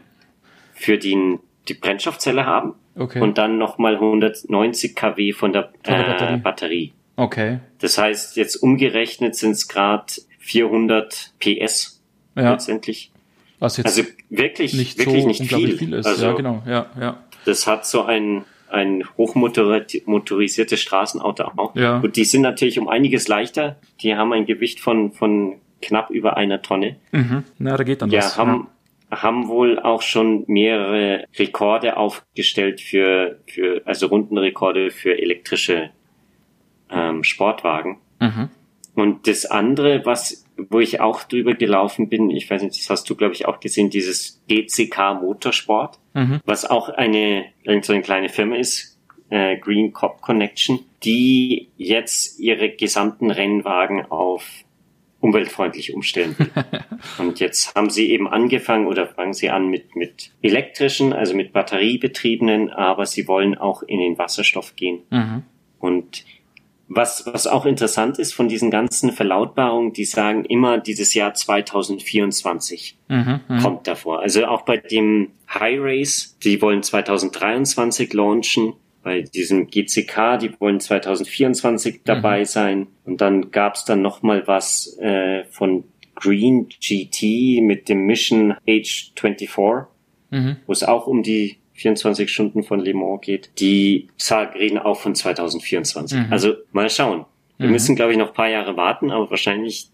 für 0.74 0.98
den, 0.98 1.40
die 1.68 1.74
Brennstoffzelle 1.74 2.46
haben. 2.46 2.76
Okay. 2.96 3.22
Und 3.22 3.38
dann 3.38 3.58
nochmal 3.58 3.96
190 3.96 4.96
kW 4.96 5.34
von 5.34 5.52
der, 5.52 5.72
von 5.84 5.96
der 5.96 6.04
Batterie. 6.04 6.34
Äh, 6.34 6.38
Batterie. 6.38 6.94
Okay. 7.16 7.60
Das 7.80 7.98
heißt, 7.98 8.38
jetzt 8.38 8.56
umgerechnet 8.56 9.36
sind 9.36 9.52
es 9.52 9.68
gerade 9.68 10.06
400 10.40 11.34
PS 11.40 12.02
ja. 12.36 12.52
letztendlich. 12.52 13.12
Was 13.60 13.78
jetzt 13.78 13.86
also 13.86 14.04
wirklich 14.38 14.74
nicht 14.74 14.98
wirklich 14.98 15.22
so 15.22 15.28
nicht 15.28 15.54
viel. 15.54 15.78
viel 15.78 15.94
ist. 15.94 16.06
Also, 16.06 16.26
ja, 16.26 16.34
genau, 16.34 16.64
ja, 16.66 16.88
ja. 17.00 17.18
Das 17.46 17.68
hat 17.68 17.86
so 17.86 18.04
ein 18.04 18.46
ein 18.70 19.04
hochmotorisiertes 19.18 20.82
Straßenauto 20.82 21.44
auch. 21.44 21.76
Ja. 21.76 22.00
Und 22.00 22.16
die 22.16 22.26
sind 22.26 22.42
natürlich 22.42 22.80
um 22.80 22.88
einiges 22.88 23.28
leichter. 23.28 23.76
Die 24.02 24.16
haben 24.16 24.34
ein 24.34 24.46
Gewicht 24.46 24.80
von 24.80 25.12
von 25.12 25.60
knapp 25.82 26.10
über 26.10 26.38
einer 26.38 26.62
Tonne. 26.62 26.96
Mhm. 27.12 27.44
Na, 27.60 27.78
da 27.78 27.84
geht 27.84 28.02
dann 28.02 28.10
ja, 28.10 28.20
was. 28.20 28.38
Haben, 28.38 28.68
ja. 29.12 29.22
haben 29.22 29.48
wohl 29.48 29.80
auch 29.80 30.02
schon 30.02 30.46
mehrere 30.48 31.26
Rekorde 31.38 31.98
aufgestellt 31.98 32.82
für 32.82 33.40
für 33.48 33.82
also 33.86 34.08
Rundenrekorde 34.08 34.90
für 34.90 35.22
elektrische 35.22 35.76
äh, 35.76 35.90
ähm, 36.94 37.24
Sportwagen. 37.24 37.98
Mhm. 38.20 38.50
Und 38.96 39.28
das 39.28 39.46
andere, 39.46 40.06
was, 40.06 40.43
wo 40.58 40.80
ich 40.80 41.00
auch 41.00 41.24
drüber 41.24 41.54
gelaufen 41.54 42.10
bin, 42.10 42.30
ich 42.30 42.50
weiß 42.50 42.62
nicht, 42.62 42.80
das 42.80 42.90
hast 42.90 43.10
du, 43.10 43.16
glaube 43.16 43.34
ich, 43.34 43.48
auch 43.48 43.60
gesehen, 43.60 43.90
dieses 43.90 44.42
GCK 44.48 45.16
Motorsport, 45.22 46.00
mhm. 46.14 46.42
was 46.46 46.66
auch 46.66 46.90
eine, 46.90 47.46
so 47.82 47.94
eine 47.94 48.02
kleine 48.02 48.30
Firma 48.30 48.56
ist, 48.56 49.00
äh, 49.30 49.58
Green 49.58 49.94
Cop 49.94 50.22
Connection, 50.22 50.80
die 51.04 51.70
jetzt 51.78 52.40
ihre 52.40 52.70
gesamten 52.70 53.32
Rennwagen 53.32 54.06
auf 54.06 54.48
umweltfreundlich 55.20 55.94
umstellen. 55.94 56.36
Und 57.18 57.40
jetzt 57.40 57.76
haben 57.76 57.90
sie 57.90 58.12
eben 58.12 58.28
angefangen 58.28 58.88
oder 58.88 59.08
fangen 59.08 59.34
sie 59.34 59.50
an 59.50 59.70
mit, 59.70 59.96
mit 59.96 60.32
elektrischen, 60.42 61.14
also 61.14 61.34
mit 61.34 61.54
batteriebetriebenen, 61.54 62.70
aber 62.70 63.06
sie 63.06 63.28
wollen 63.28 63.58
auch 63.58 63.84
in 63.84 64.00
den 64.00 64.18
Wasserstoff 64.18 64.76
gehen. 64.76 65.04
Mhm. 65.10 65.44
Und 65.80 66.26
was, 66.88 67.26
was 67.26 67.48
auch 67.48 67.66
interessant 67.66 68.20
ist 68.20 68.34
von 68.34 68.48
diesen 68.48 68.70
ganzen 68.70 69.12
Verlautbarungen, 69.12 69.94
die 69.94 70.06
sagen 70.06 70.46
immer 70.46 70.78
dieses 70.78 71.14
Jahr 71.14 71.34
2024 71.34 72.98
mhm, 73.08 73.40
mhm, 73.48 73.60
kommt 73.60 73.88
davor. 73.88 74.22
Also 74.22 74.46
auch 74.46 74.64
bei 74.64 74.78
dem 74.78 75.30
High 75.54 75.80
Race, 75.80 76.38
die 76.44 76.62
wollen 76.62 76.84
2023 76.84 78.14
launchen. 78.14 78.74
Bei 79.02 79.22
diesem 79.22 79.68
GCK, 79.68 80.38
die 80.40 80.52
wollen 80.60 80.80
2024 80.80 82.02
dabei 82.06 82.40
mhm. 82.40 82.46
sein. 82.46 82.88
Und 83.04 83.20
dann 83.22 83.52
gab's 83.52 83.86
dann 83.86 84.02
noch 84.02 84.22
mal 84.22 84.48
was 84.48 84.98
äh, 85.00 85.44
von 85.46 85.84
Green 86.16 86.70
GT 86.70 87.62
mit 87.62 87.90
dem 87.90 88.06
Mission 88.06 88.54
H24, 88.68 89.88
mhm. 90.30 90.58
wo 90.66 90.72
es 90.72 90.84
auch 90.84 91.08
um 91.08 91.24
die 91.24 91.58
24 91.74 92.32
Stunden 92.32 92.64
von 92.64 92.80
Le 92.80 92.94
Mans 92.94 93.22
geht, 93.22 93.52
die 93.60 94.10
reden 94.32 94.78
auch 94.78 95.00
von 95.00 95.16
2024. 95.16 96.18
Mhm. 96.18 96.28
Also 96.32 96.54
mal 96.72 96.90
schauen. 96.90 97.26
Wir 97.58 97.68
mhm. 97.68 97.74
müssen, 97.74 97.96
glaube 97.96 98.12
ich, 98.12 98.18
noch 98.18 98.30
ein 98.30 98.34
paar 98.34 98.50
Jahre 98.50 98.78
warten, 98.78 99.12
aber 99.12 99.30
wahrscheinlich 99.30 99.90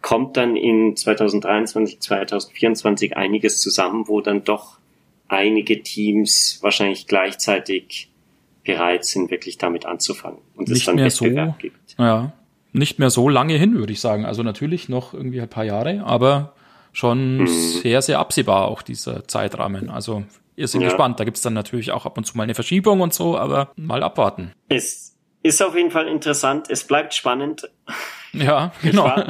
kommt 0.00 0.36
dann 0.36 0.56
in 0.56 0.96
2023, 0.96 2.00
2024 2.00 3.16
einiges 3.16 3.60
zusammen, 3.60 4.08
wo 4.08 4.20
dann 4.20 4.44
doch 4.44 4.78
einige 5.28 5.82
Teams 5.82 6.58
wahrscheinlich 6.62 7.06
gleichzeitig 7.06 8.08
bereit 8.64 9.04
sind, 9.04 9.30
wirklich 9.30 9.58
damit 9.58 9.86
anzufangen 9.86 10.38
und 10.56 10.68
es 10.70 10.84
dann 10.84 10.96
mehr 10.96 11.06
Wettbewerb 11.06 11.54
so, 11.54 11.58
gibt. 11.58 11.96
Ja, 11.98 12.32
nicht 12.72 12.98
mehr 12.98 13.10
so 13.10 13.28
lange 13.28 13.54
hin, 13.54 13.74
würde 13.74 13.92
ich 13.92 14.00
sagen. 14.00 14.24
Also 14.24 14.42
natürlich 14.42 14.88
noch 14.88 15.14
irgendwie 15.14 15.40
ein 15.40 15.48
paar 15.48 15.64
Jahre, 15.64 16.02
aber 16.04 16.54
schon 16.92 17.38
mhm. 17.38 17.46
sehr, 17.46 18.02
sehr 18.02 18.18
absehbar 18.18 18.68
auch 18.68 18.82
dieser 18.82 19.26
Zeitrahmen. 19.26 19.90
Also 19.90 20.24
ihr 20.62 20.68
seid 20.68 20.80
ja. 20.80 20.88
gespannt. 20.88 21.20
Da 21.20 21.24
gibt's 21.24 21.42
dann 21.42 21.52
natürlich 21.52 21.90
auch 21.90 22.06
ab 22.06 22.16
und 22.16 22.24
zu 22.24 22.36
mal 22.36 22.44
eine 22.44 22.54
Verschiebung 22.54 23.02
und 23.02 23.12
so, 23.12 23.36
aber 23.36 23.72
mal 23.76 24.02
abwarten. 24.02 24.52
Es 24.68 25.18
ist 25.42 25.62
auf 25.62 25.76
jeden 25.76 25.90
Fall 25.90 26.08
interessant. 26.08 26.70
Es 26.70 26.86
bleibt 26.86 27.12
spannend. 27.12 27.68
Ja, 28.32 28.72
genau 28.80 29.12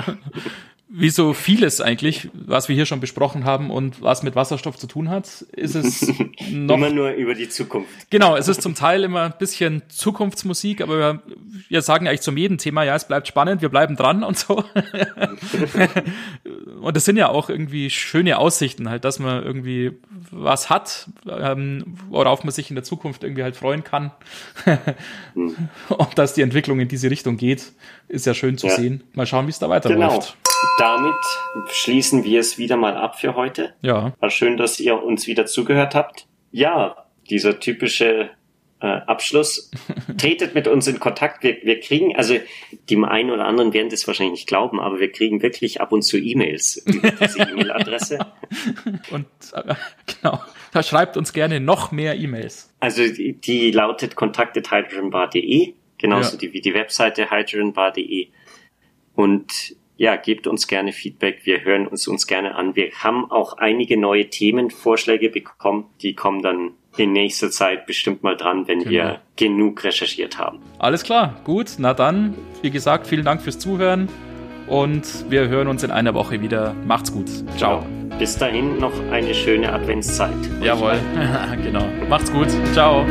wie 0.94 1.08
so 1.08 1.32
vieles 1.32 1.80
eigentlich, 1.80 2.28
was 2.34 2.68
wir 2.68 2.76
hier 2.76 2.84
schon 2.84 3.00
besprochen 3.00 3.46
haben 3.46 3.70
und 3.70 4.02
was 4.02 4.22
mit 4.22 4.36
Wasserstoff 4.36 4.76
zu 4.76 4.86
tun 4.86 5.08
hat, 5.08 5.40
ist 5.52 5.74
es 5.74 6.06
noch 6.50 6.76
immer 6.76 6.90
nur 6.90 7.12
über 7.12 7.34
die 7.34 7.48
Zukunft. 7.48 8.10
Genau, 8.10 8.36
es 8.36 8.46
ist 8.46 8.60
zum 8.60 8.74
Teil 8.74 9.02
immer 9.02 9.22
ein 9.22 9.34
bisschen 9.38 9.82
Zukunftsmusik, 9.88 10.82
aber 10.82 10.98
wir, 10.98 11.22
wir 11.70 11.80
sagen 11.80 12.06
eigentlich 12.06 12.20
zum 12.20 12.36
jeden 12.36 12.58
Thema, 12.58 12.82
ja, 12.82 12.94
es 12.94 13.08
bleibt 13.08 13.26
spannend, 13.26 13.62
wir 13.62 13.70
bleiben 13.70 13.96
dran 13.96 14.22
und 14.22 14.36
so. 14.36 14.56
und 16.82 16.94
es 16.94 17.06
sind 17.06 17.16
ja 17.16 17.30
auch 17.30 17.48
irgendwie 17.48 17.88
schöne 17.88 18.36
Aussichten, 18.36 18.90
halt, 18.90 19.06
dass 19.06 19.18
man 19.18 19.42
irgendwie 19.42 19.92
was 20.30 20.68
hat, 20.68 21.08
ähm, 21.26 21.96
worauf 22.10 22.44
man 22.44 22.52
sich 22.52 22.68
in 22.68 22.76
der 22.76 22.84
Zukunft 22.84 23.24
irgendwie 23.24 23.44
halt 23.44 23.56
freuen 23.56 23.82
kann. 23.82 24.10
hm. 25.32 25.56
Und 25.88 26.18
dass 26.18 26.34
die 26.34 26.42
Entwicklung 26.42 26.80
in 26.80 26.88
diese 26.88 27.10
Richtung 27.10 27.38
geht, 27.38 27.72
ist 28.08 28.26
ja 28.26 28.34
schön 28.34 28.58
zu 28.58 28.66
ja. 28.66 28.76
sehen. 28.76 29.02
Mal 29.14 29.26
schauen, 29.26 29.46
wie 29.46 29.50
es 29.50 29.58
da 29.58 29.70
weiterläuft. 29.70 30.36
Genau 30.44 30.51
damit 30.78 31.14
schließen 31.70 32.24
wir 32.24 32.40
es 32.40 32.58
wieder 32.58 32.76
mal 32.76 32.96
ab 32.96 33.18
für 33.20 33.34
heute. 33.34 33.74
Ja. 33.82 34.12
War 34.20 34.30
schön, 34.30 34.56
dass 34.56 34.80
ihr 34.80 35.02
uns 35.02 35.26
wieder 35.26 35.46
zugehört 35.46 35.94
habt. 35.94 36.26
Ja, 36.50 37.06
dieser 37.28 37.60
typische 37.60 38.30
äh, 38.82 38.86
Abschluss. 38.86 39.70
Tretet 40.18 40.54
mit 40.54 40.66
uns 40.66 40.86
in 40.86 40.98
Kontakt. 40.98 41.42
Wir, 41.42 41.58
wir 41.62 41.80
kriegen, 41.80 42.16
also 42.16 42.36
die 42.88 42.96
einen 43.02 43.30
oder 43.30 43.46
anderen 43.46 43.72
werden 43.72 43.90
das 43.90 44.06
wahrscheinlich 44.06 44.40
nicht 44.40 44.48
glauben, 44.48 44.80
aber 44.80 44.98
wir 44.98 45.10
kriegen 45.10 45.40
wirklich 45.40 45.80
ab 45.80 45.92
und 45.92 46.02
zu 46.02 46.18
E-Mails 46.18 46.82
über 46.84 47.10
diese 47.12 47.42
E-Mail-Adresse. 47.50 48.18
und 49.10 49.26
äh, 49.52 49.74
genau, 50.06 50.40
da 50.72 50.82
schreibt 50.82 51.16
uns 51.16 51.32
gerne 51.32 51.60
noch 51.60 51.92
mehr 51.92 52.16
E-Mails. 52.16 52.74
Also 52.80 53.06
die, 53.06 53.34
die 53.34 53.70
lautet 53.70 54.16
kontaktet.hydrogenbar.de, 54.16 55.74
genauso 55.98 56.36
ja. 56.36 56.52
wie 56.52 56.60
die 56.60 56.74
Webseite 56.74 57.30
hydrogenbar.de. 57.30 58.28
Und 59.14 59.76
ja, 60.02 60.16
gebt 60.16 60.48
uns 60.48 60.66
gerne 60.66 60.90
Feedback. 60.90 61.42
Wir 61.44 61.62
hören 61.62 61.86
uns 61.86 62.08
uns 62.08 62.26
gerne 62.26 62.56
an. 62.56 62.74
Wir 62.74 62.90
haben 62.90 63.30
auch 63.30 63.58
einige 63.58 63.96
neue 63.96 64.28
Themenvorschläge 64.28 65.30
bekommen. 65.30 65.84
Die 66.02 66.14
kommen 66.14 66.42
dann 66.42 66.72
in 66.96 67.12
nächster 67.12 67.52
Zeit 67.52 67.86
bestimmt 67.86 68.24
mal 68.24 68.36
dran, 68.36 68.66
wenn 68.66 68.80
genau. 68.80 68.90
wir 68.90 69.20
genug 69.36 69.84
recherchiert 69.84 70.40
haben. 70.40 70.58
Alles 70.80 71.04
klar, 71.04 71.40
gut. 71.44 71.76
Na 71.78 71.94
dann, 71.94 72.34
wie 72.62 72.72
gesagt, 72.72 73.06
vielen 73.06 73.24
Dank 73.24 73.42
fürs 73.42 73.60
Zuhören 73.60 74.08
und 74.66 75.30
wir 75.30 75.46
hören 75.46 75.68
uns 75.68 75.84
in 75.84 75.92
einer 75.92 76.14
Woche 76.14 76.40
wieder. 76.40 76.74
Macht's 76.84 77.12
gut. 77.12 77.28
Ciao. 77.56 77.84
Genau. 77.86 78.18
Bis 78.18 78.36
dahin 78.36 78.78
noch 78.78 78.92
eine 79.12 79.32
schöne 79.32 79.72
Adventszeit. 79.72 80.34
Jawohl, 80.60 80.98
genau. 81.62 81.86
Macht's 82.08 82.32
gut. 82.32 82.48
Ciao. 82.72 83.06